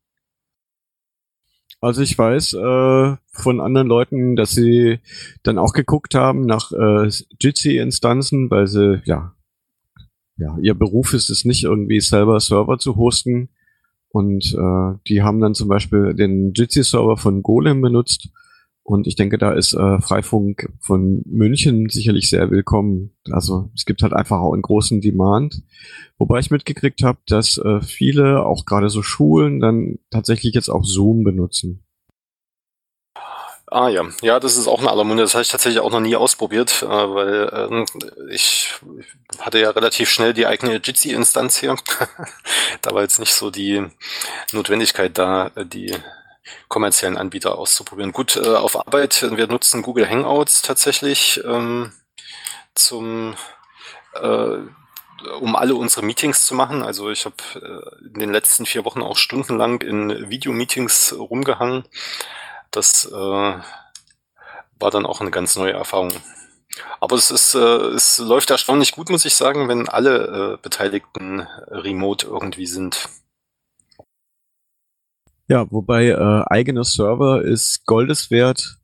Also 1.82 2.00
ich 2.00 2.16
weiß 2.16 2.54
äh, 2.54 3.16
von 3.32 3.60
anderen 3.60 3.86
Leuten, 3.86 4.36
dass 4.36 4.52
sie 4.52 5.00
dann 5.42 5.58
auch 5.58 5.74
geguckt 5.74 6.14
haben 6.14 6.46
nach 6.46 6.72
äh, 6.72 7.10
Jitsi-Instanzen, 7.38 8.50
weil 8.50 8.66
sie, 8.66 9.02
ja, 9.04 9.34
ja, 10.38 10.56
ihr 10.62 10.74
Beruf 10.74 11.12
ist 11.12 11.28
es 11.28 11.44
nicht 11.44 11.64
irgendwie 11.64 12.00
selber 12.00 12.40
Server 12.40 12.78
zu 12.78 12.96
hosten, 12.96 13.50
und 14.10 14.54
äh, 14.54 14.98
die 15.06 15.22
haben 15.22 15.40
dann 15.40 15.54
zum 15.54 15.68
Beispiel 15.68 16.14
den 16.14 16.52
Jitsi-Server 16.52 17.16
von 17.16 17.42
Golem 17.42 17.80
benutzt. 17.80 18.28
Und 18.82 19.06
ich 19.06 19.14
denke, 19.14 19.38
da 19.38 19.52
ist 19.52 19.72
äh, 19.72 20.00
Freifunk 20.00 20.72
von 20.80 21.22
München 21.24 21.88
sicherlich 21.88 22.28
sehr 22.28 22.50
willkommen. 22.50 23.12
Also 23.30 23.70
es 23.76 23.84
gibt 23.84 24.02
halt 24.02 24.12
einfach 24.12 24.40
auch 24.40 24.52
einen 24.52 24.62
großen 24.62 25.00
Demand. 25.00 25.62
Wobei 26.18 26.40
ich 26.40 26.50
mitgekriegt 26.50 27.04
habe, 27.04 27.18
dass 27.26 27.56
äh, 27.58 27.80
viele, 27.82 28.44
auch 28.44 28.64
gerade 28.64 28.88
so 28.88 29.02
Schulen, 29.02 29.60
dann 29.60 29.98
tatsächlich 30.10 30.54
jetzt 30.54 30.70
auch 30.70 30.84
Zoom 30.84 31.22
benutzen. 31.22 31.84
Ah 33.72 33.88
ja, 33.88 34.02
ja, 34.20 34.40
das 34.40 34.56
ist 34.56 34.66
auch 34.66 34.80
eine 34.80 34.90
aller 34.90 35.04
Munde. 35.04 35.22
Das 35.22 35.34
habe 35.34 35.42
ich 35.42 35.48
tatsächlich 35.48 35.80
auch 35.80 35.92
noch 35.92 36.00
nie 36.00 36.16
ausprobiert, 36.16 36.82
äh, 36.82 36.86
weil 36.86 37.68
ähm, 37.70 37.86
ich 38.28 38.74
hatte 39.38 39.60
ja 39.60 39.70
relativ 39.70 40.10
schnell 40.10 40.34
die 40.34 40.46
eigene 40.46 40.80
Jitsi-Instanz 40.82 41.56
hier. 41.58 41.76
da 42.82 42.90
war 42.92 43.02
jetzt 43.02 43.20
nicht 43.20 43.32
so 43.32 43.52
die 43.52 43.86
Notwendigkeit 44.50 45.16
da, 45.16 45.50
die 45.50 45.94
kommerziellen 46.66 47.16
Anbieter 47.16 47.56
auszuprobieren. 47.56 48.10
Gut, 48.10 48.34
äh, 48.34 48.56
auf 48.56 48.76
Arbeit, 48.76 49.24
wir 49.36 49.46
nutzen 49.46 49.82
Google 49.82 50.10
Hangouts 50.10 50.62
tatsächlich 50.62 51.40
ähm, 51.44 51.92
zum 52.74 53.36
äh, 54.14 54.58
um 55.38 55.54
alle 55.54 55.76
unsere 55.76 56.04
Meetings 56.04 56.44
zu 56.44 56.56
machen. 56.56 56.82
Also 56.82 57.10
ich 57.10 57.24
habe 57.24 57.36
äh, 57.54 58.06
in 58.06 58.18
den 58.18 58.32
letzten 58.32 58.66
vier 58.66 58.84
Wochen 58.84 59.02
auch 59.02 59.16
stundenlang 59.16 59.80
in 59.82 60.28
Videomeetings 60.28 61.14
rumgehangen 61.16 61.84
das 62.70 63.06
äh, 63.06 63.14
war 64.80 64.90
dann 64.90 65.06
auch 65.06 65.20
eine 65.20 65.30
ganz 65.30 65.56
neue 65.56 65.72
Erfahrung. 65.72 66.12
Aber 67.00 67.16
es 67.16 67.30
ist, 67.30 67.54
äh, 67.54 67.58
es 67.58 68.18
läuft 68.18 68.50
erstaunlich 68.50 68.92
gut, 68.92 69.10
muss 69.10 69.24
ich 69.24 69.34
sagen, 69.34 69.68
wenn 69.68 69.88
alle 69.88 70.54
äh, 70.54 70.62
Beteiligten 70.62 71.40
remote 71.68 72.26
irgendwie 72.26 72.66
sind. 72.66 73.08
Ja, 75.48 75.66
wobei 75.70 76.08
äh, 76.08 76.44
eigener 76.46 76.84
Server 76.84 77.42
ist 77.42 77.84
Goldes 77.84 78.30
wert, 78.30 78.78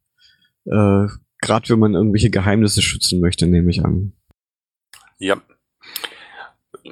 äh, 0.65 1.07
gerade 1.41 1.69
wenn 1.69 1.79
man 1.79 1.95
irgendwelche 1.95 2.31
Geheimnisse 2.31 2.83
schützen 2.83 3.21
möchte, 3.21 3.47
nehme 3.47 3.71
ich 3.71 3.85
an. 3.85 4.13
Ja. 5.19 5.41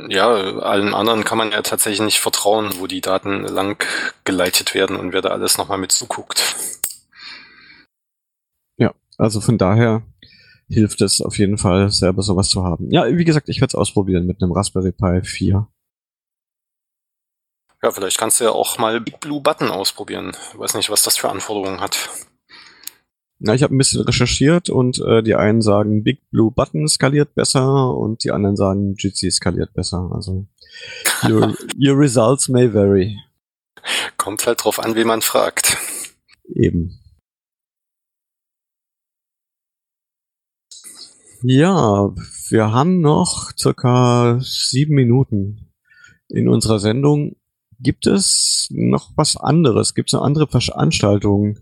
Ja, 0.09 0.29
allen 0.33 0.95
anderen 0.95 1.25
kann 1.25 1.39
man 1.39 1.53
ja 1.53 1.63
tatsächlich 1.63 2.01
nicht 2.01 2.21
vertrauen, 2.21 2.75
wo 2.79 2.87
die 2.87 3.01
Daten 3.01 3.45
lang 3.45 3.85
geleitet 4.25 4.75
werden 4.75 4.97
und 4.97 5.13
wer 5.13 5.23
da 5.23 5.31
alles 5.31 5.57
nochmal 5.57 5.79
mit 5.79 5.93
zuguckt. 5.93 6.57
Also 9.19 9.41
von 9.41 9.59
daher 9.59 10.03
hilft 10.69 11.01
es 11.01 11.21
auf 11.21 11.39
jeden 11.39 11.59
Fall, 11.59 11.91
selber 11.91 12.23
sowas 12.23 12.49
zu 12.49 12.65
haben. 12.65 12.91
Ja, 12.91 13.07
wie 13.07 13.25
gesagt, 13.25 13.49
ich 13.49 13.61
werde 13.61 13.71
es 13.71 13.75
ausprobieren 13.75 14.27
mit 14.27 14.43
einem 14.43 14.53
Raspberry 14.53 14.93
Pi 14.93 15.23
4. 15.23 15.67
Ja, 17.83 17.91
vielleicht 17.91 18.19
kannst 18.19 18.41
du 18.41 18.45
ja 18.45 18.51
auch 18.51 18.79
mal 18.79 19.01
Big 19.01 19.21
Blue 19.21 19.43
Button 19.43 19.69
ausprobieren. 19.69 20.33
Ich 20.53 20.59
weiß 20.59 20.75
nicht, 20.75 20.89
was 20.89 21.03
das 21.03 21.19
für 21.19 21.29
Anforderungen 21.29 21.81
hat. 21.81 22.09
Na, 23.39 23.55
ich 23.55 23.63
habe 23.63 23.75
ein 23.75 23.79
bisschen 23.79 24.01
recherchiert 24.01 24.71
und 24.71 24.99
äh, 25.01 25.23
die 25.23 25.35
einen 25.35 25.61
sagen, 25.61 26.03
Big 26.03 26.23
Blue 26.31 26.51
Button 26.51 26.89
skaliert 26.89 27.35
besser 27.35 27.95
und 27.95 28.25
die 28.25 28.31
anderen 28.31 28.57
sagen, 28.57 28.95
Jitsi 28.97 29.31
skaliert 29.31 29.75
besser. 29.75 30.11
Also 30.15 30.47
your, 31.29 31.55
your 31.79 31.99
results 31.99 32.49
may 32.49 32.73
vary. 32.73 33.19
Kommt 34.17 34.47
halt 34.47 34.65
drauf 34.65 34.79
an, 34.79 34.95
wie 34.95 35.05
man 35.05 35.21
fragt. 35.21 35.77
Eben. 36.55 36.99
Ja, 41.47 42.11
wir 42.49 42.73
haben 42.73 43.03
noch 43.03 43.53
circa 43.55 44.39
sieben 44.41 44.95
Minuten 44.95 45.71
in 46.31 46.49
unserer 46.49 46.79
Sendung. 46.79 47.37
Gibt 47.79 48.07
es 48.07 48.69
noch 48.71 49.11
was 49.15 49.37
anderes? 49.37 49.93
Gibt 49.93 50.09
es 50.09 50.15
noch 50.15 50.23
andere 50.23 50.49
Veranstaltungen? 50.49 51.61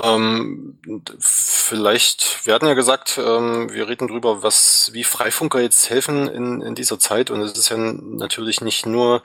Ähm, 0.00 0.78
vielleicht, 1.18 2.46
wir 2.46 2.54
hatten 2.54 2.66
ja 2.66 2.74
gesagt, 2.74 3.18
ähm, 3.18 3.68
wir 3.72 3.88
reden 3.88 4.06
drüber, 4.06 4.44
was, 4.44 4.90
wie 4.92 5.02
Freifunker 5.02 5.60
jetzt 5.60 5.90
helfen 5.90 6.28
in, 6.28 6.60
in 6.60 6.76
dieser 6.76 7.00
Zeit. 7.00 7.32
Und 7.32 7.42
es 7.42 7.58
ist 7.58 7.70
ja 7.70 7.78
natürlich 7.78 8.60
nicht 8.60 8.86
nur, 8.86 9.24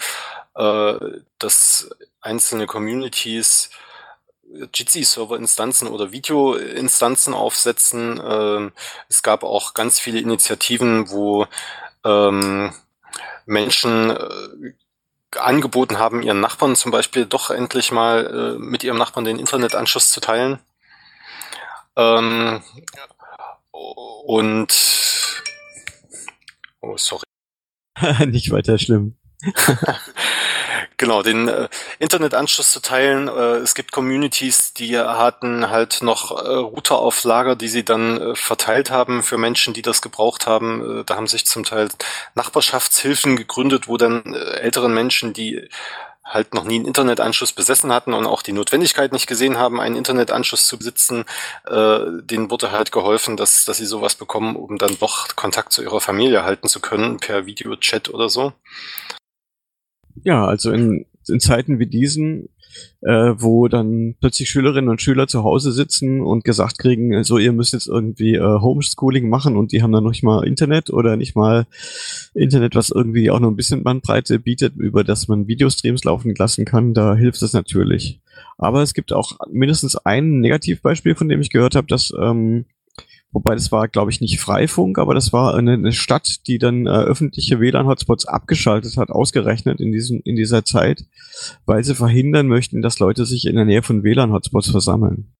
äh, 0.55 0.95
dass 1.37 1.91
einzelne 2.21 2.65
Communities 2.65 3.69
Jitsi-Server-Instanzen 4.73 5.87
oder 5.87 6.11
Video-Instanzen 6.11 7.33
aufsetzen. 7.33 8.21
Ähm, 8.23 8.71
es 9.09 9.23
gab 9.23 9.43
auch 9.43 9.73
ganz 9.73 9.99
viele 9.99 10.19
Initiativen, 10.19 11.09
wo 11.09 11.47
ähm, 12.03 12.73
Menschen 13.45 14.09
äh, 14.11 14.73
angeboten 15.37 15.99
haben, 15.99 16.21
ihren 16.21 16.39
Nachbarn 16.39 16.75
zum 16.75 16.91
Beispiel 16.91 17.25
doch 17.25 17.49
endlich 17.49 17.91
mal 17.91 18.55
äh, 18.55 18.59
mit 18.59 18.83
ihrem 18.83 18.97
Nachbarn 18.97 19.25
den 19.25 19.39
Internetanschluss 19.39 20.11
zu 20.11 20.19
teilen. 20.19 20.59
Ähm, 21.95 22.61
und 23.71 24.73
oh, 26.81 26.97
sorry. 26.97 27.23
Nicht 28.27 28.51
weiter 28.51 28.77
schlimm. 28.77 29.17
genau, 30.97 31.23
den 31.23 31.47
äh, 31.47 31.69
Internetanschluss 31.99 32.71
zu 32.71 32.81
teilen. 32.81 33.27
Äh, 33.27 33.57
es 33.57 33.75
gibt 33.75 33.91
Communities, 33.91 34.73
die 34.73 34.97
hatten 34.97 35.69
halt 35.69 36.01
noch 36.01 36.31
äh, 36.31 36.49
Router 36.49 36.97
auf 36.99 37.23
Lager, 37.23 37.55
die 37.55 37.67
sie 37.67 37.85
dann 37.85 38.19
äh, 38.19 38.35
verteilt 38.35 38.91
haben 38.91 39.23
für 39.23 39.37
Menschen, 39.37 39.73
die 39.73 39.81
das 39.81 40.01
gebraucht 40.01 40.47
haben. 40.47 40.99
Äh, 41.01 41.03
da 41.05 41.15
haben 41.15 41.27
sich 41.27 41.45
zum 41.45 41.63
Teil 41.63 41.89
Nachbarschaftshilfen 42.35 43.37
gegründet, 43.37 43.87
wo 43.87 43.97
dann 43.97 44.33
äh, 44.33 44.37
älteren 44.59 44.93
Menschen, 44.93 45.33
die 45.33 45.69
halt 46.27 46.53
noch 46.53 46.65
nie 46.65 46.75
einen 46.75 46.85
Internetanschluss 46.85 47.53
besessen 47.53 47.91
hatten 47.93 48.13
und 48.13 48.25
auch 48.25 48.41
die 48.41 48.51
Notwendigkeit 48.51 49.13
nicht 49.13 49.27
gesehen 49.27 49.57
haben, 49.57 49.79
einen 49.79 49.95
Internetanschluss 49.95 50.67
zu 50.67 50.77
besitzen, 50.77 51.23
äh, 51.65 51.99
denen 52.21 52.51
wurde 52.51 52.71
halt 52.71 52.91
geholfen, 52.91 53.37
dass, 53.37 53.63
dass 53.63 53.77
sie 53.77 53.85
sowas 53.85 54.15
bekommen, 54.15 54.55
um 54.57 54.77
dann 54.77 54.97
doch 54.99 55.35
Kontakt 55.35 55.71
zu 55.71 55.81
ihrer 55.81 56.01
Familie 56.01 56.43
halten 56.43 56.67
zu 56.67 56.81
können, 56.81 57.17
per 57.17 57.45
Videochat 57.45 58.09
oder 58.09 58.27
so. 58.29 58.51
Ja, 60.23 60.45
also 60.45 60.71
in, 60.71 61.05
in 61.27 61.39
Zeiten 61.39 61.79
wie 61.79 61.87
diesen 61.87 62.49
äh, 63.01 63.33
wo 63.37 63.67
dann 63.67 64.15
plötzlich 64.19 64.49
Schülerinnen 64.49 64.89
und 64.89 65.01
Schüler 65.01 65.27
zu 65.27 65.43
Hause 65.43 65.71
sitzen 65.71 66.21
und 66.21 66.43
gesagt 66.43 66.79
kriegen, 66.79 67.23
so 67.23 67.37
ihr 67.37 67.51
müsst 67.51 67.73
jetzt 67.73 67.87
irgendwie 67.87 68.35
äh, 68.35 68.59
Homeschooling 68.59 69.29
machen 69.29 69.55
und 69.55 69.71
die 69.71 69.81
haben 69.81 69.91
dann 69.91 70.03
noch 70.03 70.11
nicht 70.11 70.23
mal 70.23 70.45
Internet 70.45 70.89
oder 70.89 71.15
nicht 71.15 71.35
mal 71.35 71.65
Internet, 72.33 72.75
was 72.75 72.89
irgendwie 72.89 73.31
auch 73.31 73.39
nur 73.39 73.51
ein 73.51 73.55
bisschen 73.55 73.83
Bandbreite 73.83 74.39
bietet, 74.39 74.75
über 74.75 75.03
das 75.03 75.27
man 75.27 75.47
Videostreams 75.47 76.03
laufen 76.03 76.33
lassen 76.35 76.65
kann, 76.65 76.93
da 76.93 77.15
hilft 77.15 77.41
es 77.41 77.53
natürlich. 77.53 78.19
Aber 78.57 78.81
es 78.81 78.93
gibt 78.93 79.13
auch 79.13 79.33
mindestens 79.51 79.95
ein 79.97 80.39
Negativbeispiel, 80.39 81.15
von 81.15 81.29
dem 81.29 81.41
ich 81.41 81.49
gehört 81.49 81.75
habe, 81.75 81.87
dass 81.87 82.11
ähm, 82.19 82.65
Wobei 83.31 83.55
das 83.55 83.71
war, 83.71 83.87
glaube 83.87 84.09
ich, 84.09 84.21
nicht 84.21 84.39
Freifunk, 84.39 84.97
aber 84.97 85.13
das 85.13 85.33
war 85.33 85.53
eine, 85.53 85.73
eine 85.73 85.91
Stadt, 85.91 86.47
die 86.47 86.59
dann 86.59 86.87
äh, 86.87 86.89
öffentliche 86.89 87.59
WLAN-Hotspots 87.59 88.25
abgeschaltet 88.25 88.95
hat, 88.97 89.09
ausgerechnet 89.09 89.81
in, 89.81 89.91
diesem, 89.91 90.21
in 90.23 90.35
dieser 90.35 90.63
Zeit, 90.63 91.03
weil 91.65 91.83
sie 91.83 91.93
verhindern 91.93 92.47
möchten, 92.47 92.81
dass 92.81 92.99
Leute 92.99 93.25
sich 93.25 93.45
in 93.45 93.55
der 93.55 93.65
Nähe 93.65 93.83
von 93.83 94.03
WLAN-Hotspots 94.03 94.71
versammeln. 94.71 95.33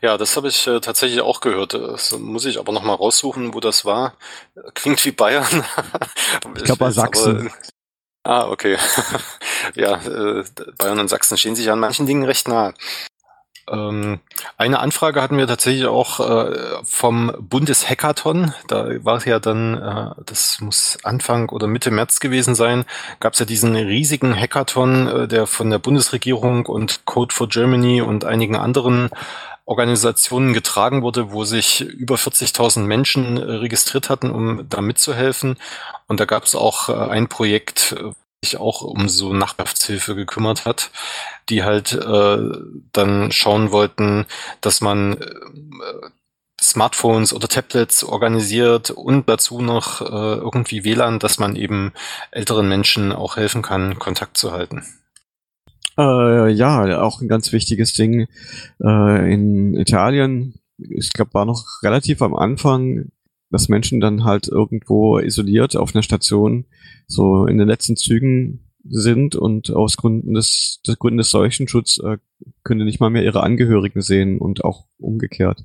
Ja, 0.00 0.18
das 0.18 0.36
habe 0.36 0.48
ich 0.48 0.66
äh, 0.66 0.80
tatsächlich 0.80 1.20
auch 1.20 1.40
gehört. 1.40 1.74
Das 1.74 2.18
muss 2.18 2.44
ich 2.44 2.58
aber 2.58 2.72
nochmal 2.72 2.96
raussuchen, 2.96 3.54
wo 3.54 3.60
das 3.60 3.84
war. 3.84 4.14
Klingt 4.74 5.04
wie 5.04 5.12
Bayern. 5.12 5.46
ich 6.56 6.64
glaube, 6.64 6.78
bei 6.78 6.90
Sachsen. 6.90 7.50
Aber, 8.24 8.46
ah, 8.46 8.50
okay. 8.50 8.76
ja, 9.74 9.94
äh, 10.04 10.44
Bayern 10.78 10.98
und 10.98 11.08
Sachsen 11.08 11.36
stehen 11.36 11.54
sich 11.54 11.70
an 11.70 11.78
manchen 11.78 12.06
Dingen 12.06 12.24
recht 12.24 12.48
nah. 12.48 12.74
Ähm, 13.70 14.20
eine 14.56 14.80
Anfrage 14.80 15.22
hatten 15.22 15.38
wir 15.38 15.46
tatsächlich 15.46 15.86
auch 15.86 16.20
äh, 16.20 16.56
vom 16.84 17.32
Bundeshackathon. 17.38 18.52
Da 18.68 19.04
war 19.04 19.16
es 19.16 19.24
ja 19.24 19.38
dann, 19.38 19.74
äh, 19.74 20.22
das 20.26 20.60
muss 20.60 20.98
Anfang 21.02 21.48
oder 21.48 21.66
Mitte 21.66 21.90
März 21.90 22.20
gewesen 22.20 22.54
sein, 22.54 22.84
gab 23.20 23.34
es 23.34 23.38
ja 23.38 23.46
diesen 23.46 23.76
riesigen 23.76 24.34
Hackathon, 24.34 25.06
äh, 25.06 25.28
der 25.28 25.46
von 25.46 25.70
der 25.70 25.78
Bundesregierung 25.78 26.66
und 26.66 27.04
Code 27.04 27.34
for 27.34 27.48
Germany 27.48 28.02
und 28.02 28.24
einigen 28.24 28.56
anderen 28.56 29.10
Organisationen 29.64 30.52
getragen 30.52 31.02
wurde, 31.02 31.32
wo 31.32 31.44
sich 31.44 31.82
über 31.82 32.16
40.000 32.16 32.80
Menschen 32.80 33.36
äh, 33.36 33.42
registriert 33.42 34.10
hatten, 34.10 34.30
um 34.30 34.68
da 34.68 34.80
mitzuhelfen. 34.80 35.56
Und 36.08 36.20
da 36.20 36.24
gab 36.24 36.44
es 36.44 36.54
auch 36.54 36.88
äh, 36.88 36.92
ein 36.92 37.28
Projekt, 37.28 37.94
sich 38.42 38.56
auch 38.58 38.82
um 38.82 39.08
so 39.08 39.32
Nachbarschaftshilfe 39.32 40.14
gekümmert 40.14 40.64
hat, 40.64 40.90
die 41.48 41.62
halt 41.62 41.92
äh, 41.92 42.38
dann 42.92 43.32
schauen 43.32 43.70
wollten, 43.70 44.26
dass 44.60 44.80
man 44.80 45.14
äh, 45.14 45.26
Smartphones 46.60 47.32
oder 47.32 47.48
Tablets 47.48 48.04
organisiert 48.04 48.90
und 48.90 49.28
dazu 49.28 49.60
noch 49.60 50.00
äh, 50.00 50.38
irgendwie 50.38 50.84
WLAN, 50.84 51.18
dass 51.18 51.38
man 51.38 51.56
eben 51.56 51.92
älteren 52.30 52.68
Menschen 52.68 53.12
auch 53.12 53.36
helfen 53.36 53.62
kann, 53.62 53.98
Kontakt 53.98 54.36
zu 54.36 54.52
halten. 54.52 54.84
Äh, 55.98 56.50
ja, 56.50 57.00
auch 57.02 57.20
ein 57.20 57.28
ganz 57.28 57.52
wichtiges 57.52 57.92
Ding 57.92 58.26
äh, 58.82 59.32
in 59.32 59.76
Italien. 59.76 60.54
Ich 60.78 61.12
glaube, 61.12 61.34
war 61.34 61.44
noch 61.44 61.82
relativ 61.82 62.22
am 62.22 62.34
Anfang 62.34 63.10
dass 63.52 63.68
Menschen 63.68 64.00
dann 64.00 64.24
halt 64.24 64.48
irgendwo 64.48 65.18
isoliert 65.18 65.76
auf 65.76 65.94
einer 65.94 66.02
Station 66.02 66.64
so 67.06 67.46
in 67.46 67.58
den 67.58 67.68
letzten 67.68 67.96
Zügen 67.96 68.72
sind 68.84 69.36
und 69.36 69.70
aus 69.70 69.96
Gründen 69.96 70.34
des, 70.34 70.80
des 70.86 70.98
Gründen 70.98 71.18
des 71.18 71.30
Seuchenschutz 71.30 71.98
äh, 71.98 72.18
können 72.64 72.84
nicht 72.84 72.98
mal 72.98 73.10
mehr 73.10 73.22
ihre 73.22 73.42
Angehörigen 73.42 74.00
sehen 74.00 74.38
und 74.38 74.64
auch 74.64 74.86
umgekehrt. 74.98 75.64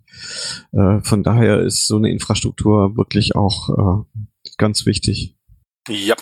Äh, 0.72 1.00
von 1.02 1.24
daher 1.24 1.62
ist 1.62 1.88
so 1.88 1.98
eine 1.98 2.12
Infrastruktur 2.12 2.96
wirklich 2.96 3.36
auch 3.36 4.06
äh, 4.06 4.22
ganz 4.58 4.86
wichtig. 4.86 5.36
Ja. 5.90 6.16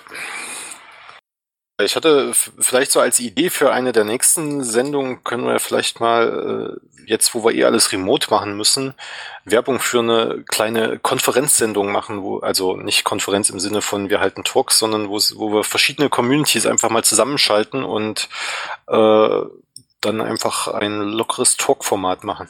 Ich 1.81 1.97
hatte 1.97 2.31
vielleicht 2.33 2.91
so 2.91 3.01
als 3.01 3.19
Idee 3.19 3.49
für 3.49 3.73
eine 3.73 3.91
der 3.91 4.05
nächsten 4.05 4.63
Sendungen 4.63 5.25
können 5.25 5.45
wir 5.45 5.59
vielleicht 5.59 5.99
mal, 5.99 6.79
äh, 6.79 7.05
jetzt 7.05 7.35
wo 7.35 7.43
wir 7.43 7.53
eh 7.53 7.65
alles 7.65 7.91
remote 7.91 8.29
machen 8.29 8.55
müssen, 8.55 8.93
Werbung 9.43 9.79
für 9.79 9.99
eine 9.99 10.43
kleine 10.47 10.99
Konferenzsendung 10.99 11.91
machen, 11.91 12.23
wo, 12.23 12.39
also 12.39 12.77
nicht 12.77 13.03
Konferenz 13.03 13.49
im 13.49 13.59
Sinne 13.59 13.81
von 13.81 14.09
wir 14.09 14.21
halten 14.21 14.45
Talks, 14.45 14.79
sondern 14.79 15.09
wo, 15.09 15.17
wo 15.35 15.51
wir 15.51 15.63
verschiedene 15.65 16.07
Communities 16.07 16.65
einfach 16.65 16.89
mal 16.89 17.03
zusammenschalten 17.03 17.83
und 17.83 18.29
äh, 18.87 19.41
dann 19.99 20.21
einfach 20.21 20.69
ein 20.69 21.01
lockeres 21.01 21.57
Talk-Format 21.57 22.23
machen. 22.23 22.47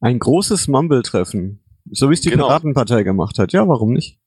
Ein 0.00 0.18
großes 0.18 0.66
Mumble-Treffen. 0.66 1.62
So 1.92 2.10
wie 2.10 2.14
es 2.14 2.20
die 2.20 2.30
genau. 2.30 2.48
Piratenpartei 2.48 3.04
gemacht 3.04 3.38
hat. 3.38 3.52
Ja, 3.52 3.68
warum 3.68 3.92
nicht? 3.92 4.18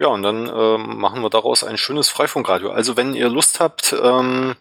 Ja, 0.00 0.08
und 0.08 0.22
dann 0.22 0.50
ähm, 0.52 0.96
machen 0.96 1.20
wir 1.20 1.28
daraus 1.28 1.62
ein 1.62 1.76
schönes 1.76 2.08
Freifunkradio. 2.08 2.70
Also 2.70 2.96
wenn 2.96 3.14
ihr 3.14 3.28
Lust 3.28 3.60
habt, 3.60 3.94
ähm, 4.02 4.56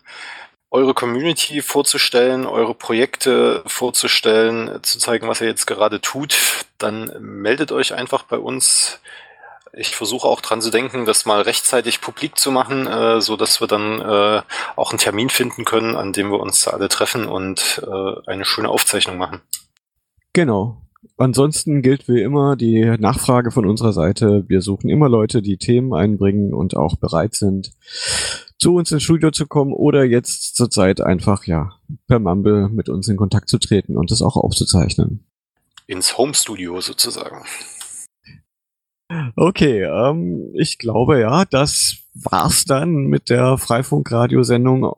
eure 0.70 0.94
Community 0.94 1.62
vorzustellen, 1.62 2.46
eure 2.46 2.76
Projekte 2.76 3.64
vorzustellen, 3.66 4.84
zu 4.84 5.00
zeigen, 5.00 5.30
was 5.30 5.40
ihr 5.40 5.48
jetzt 5.48 5.66
gerade 5.66 6.02
tut, 6.02 6.36
dann 6.78 7.14
meldet 7.20 7.72
euch 7.72 7.94
einfach 7.94 8.24
bei 8.24 8.38
uns. 8.38 9.00
Ich 9.72 9.96
versuche 9.96 10.28
auch 10.28 10.42
dran 10.42 10.62
zu 10.62 10.72
denken, 10.72 11.06
das 11.06 11.26
mal 11.26 11.42
rechtzeitig 11.42 12.02
publik 12.02 12.38
zu 12.38 12.52
machen, 12.52 12.86
äh, 12.86 13.22
so 13.22 13.38
dass 13.38 13.62
wir 13.62 13.68
dann 13.68 14.02
äh, 14.02 14.42
auch 14.76 14.90
einen 14.90 15.00
Termin 15.00 15.30
finden 15.30 15.64
können, 15.64 15.96
an 15.96 16.12
dem 16.12 16.32
wir 16.32 16.42
uns 16.42 16.68
alle 16.68 16.90
treffen 16.90 17.28
und 17.28 17.82
äh, 17.88 18.30
eine 18.30 18.44
schöne 18.44 18.68
Aufzeichnung 18.68 19.18
machen. 19.18 19.40
Genau. 20.34 20.82
Ansonsten 21.18 21.82
gilt 21.82 22.08
wie 22.08 22.22
immer 22.22 22.56
die 22.56 22.84
Nachfrage 23.00 23.52
von 23.52 23.66
unserer 23.66 23.94
Seite. 23.94 24.44
Wir 24.48 24.62
suchen 24.62 24.90
immer 24.90 25.10
Leute, 25.10 25.42
die 25.42 25.58
Themen 25.58 25.94
einbringen 25.94 26.54
und 26.54 26.76
auch 26.76 26.98
bereit 26.98 27.36
sind, 27.36 27.72
zu 28.58 28.76
uns 28.76 28.92
ins 28.92 29.04
Studio 29.04 29.32
zu 29.32 29.48
kommen 29.48 29.74
oder 29.74 30.04
jetzt 30.04 30.56
zurzeit 30.56 31.00
einfach, 31.02 31.46
ja, 31.46 31.72
per 32.08 32.20
Mumble 32.20 32.70
mit 32.70 32.90
uns 32.90 33.08
in 33.08 33.18
Kontakt 33.18 33.50
zu 33.50 33.58
treten 33.58 33.98
und 33.98 34.12
das 34.12 34.22
auch 34.22 34.36
aufzuzeichnen. 34.36 35.26
Ins 35.88 36.18
Home 36.18 36.34
Studio 36.34 36.82
sozusagen. 36.82 37.46
Okay, 39.36 39.84
ähm, 39.84 40.52
ich 40.54 40.78
glaube 40.78 41.20
ja, 41.20 41.46
das 41.46 41.98
war's 42.14 42.66
dann 42.66 43.08
mit 43.08 43.30
der 43.30 43.58
Freifunk-Radiosendung 43.58 44.94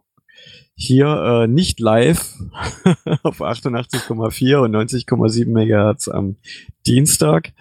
hier 0.82 1.44
äh, 1.44 1.48
nicht 1.48 1.80
live 1.80 2.36
auf 3.24 3.42
88,4 3.42 4.58
und 4.58 4.76
90,7 4.76 5.48
MHz 5.48 6.08
am 6.08 6.38
Dienstag. 6.88 7.54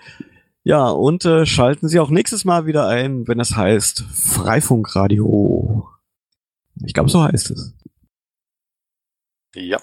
Ja, 0.63 0.89
und 0.89 1.25
äh, 1.25 1.47
schalten 1.47 1.89
Sie 1.89 2.01
auch 2.01 2.11
nächstes 2.11 2.45
Mal 2.45 2.67
wieder 2.67 2.87
ein, 2.87 3.29
wenn 3.29 3.41
es 3.41 3.57
heißt 3.57 4.05
Freifunkradio. 4.13 5.89
Ich 6.85 6.95
glaube, 6.95 7.11
so 7.11 7.23
heißt 7.23 7.51
es. 7.51 7.75
Ja. 9.55 9.81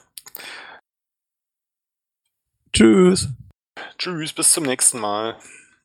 Tschüss. 2.73 3.29
Tschüss, 3.97 4.33
bis 4.33 4.53
zum 4.53 4.63
nächsten 4.63 4.99
Mal. 4.99 5.37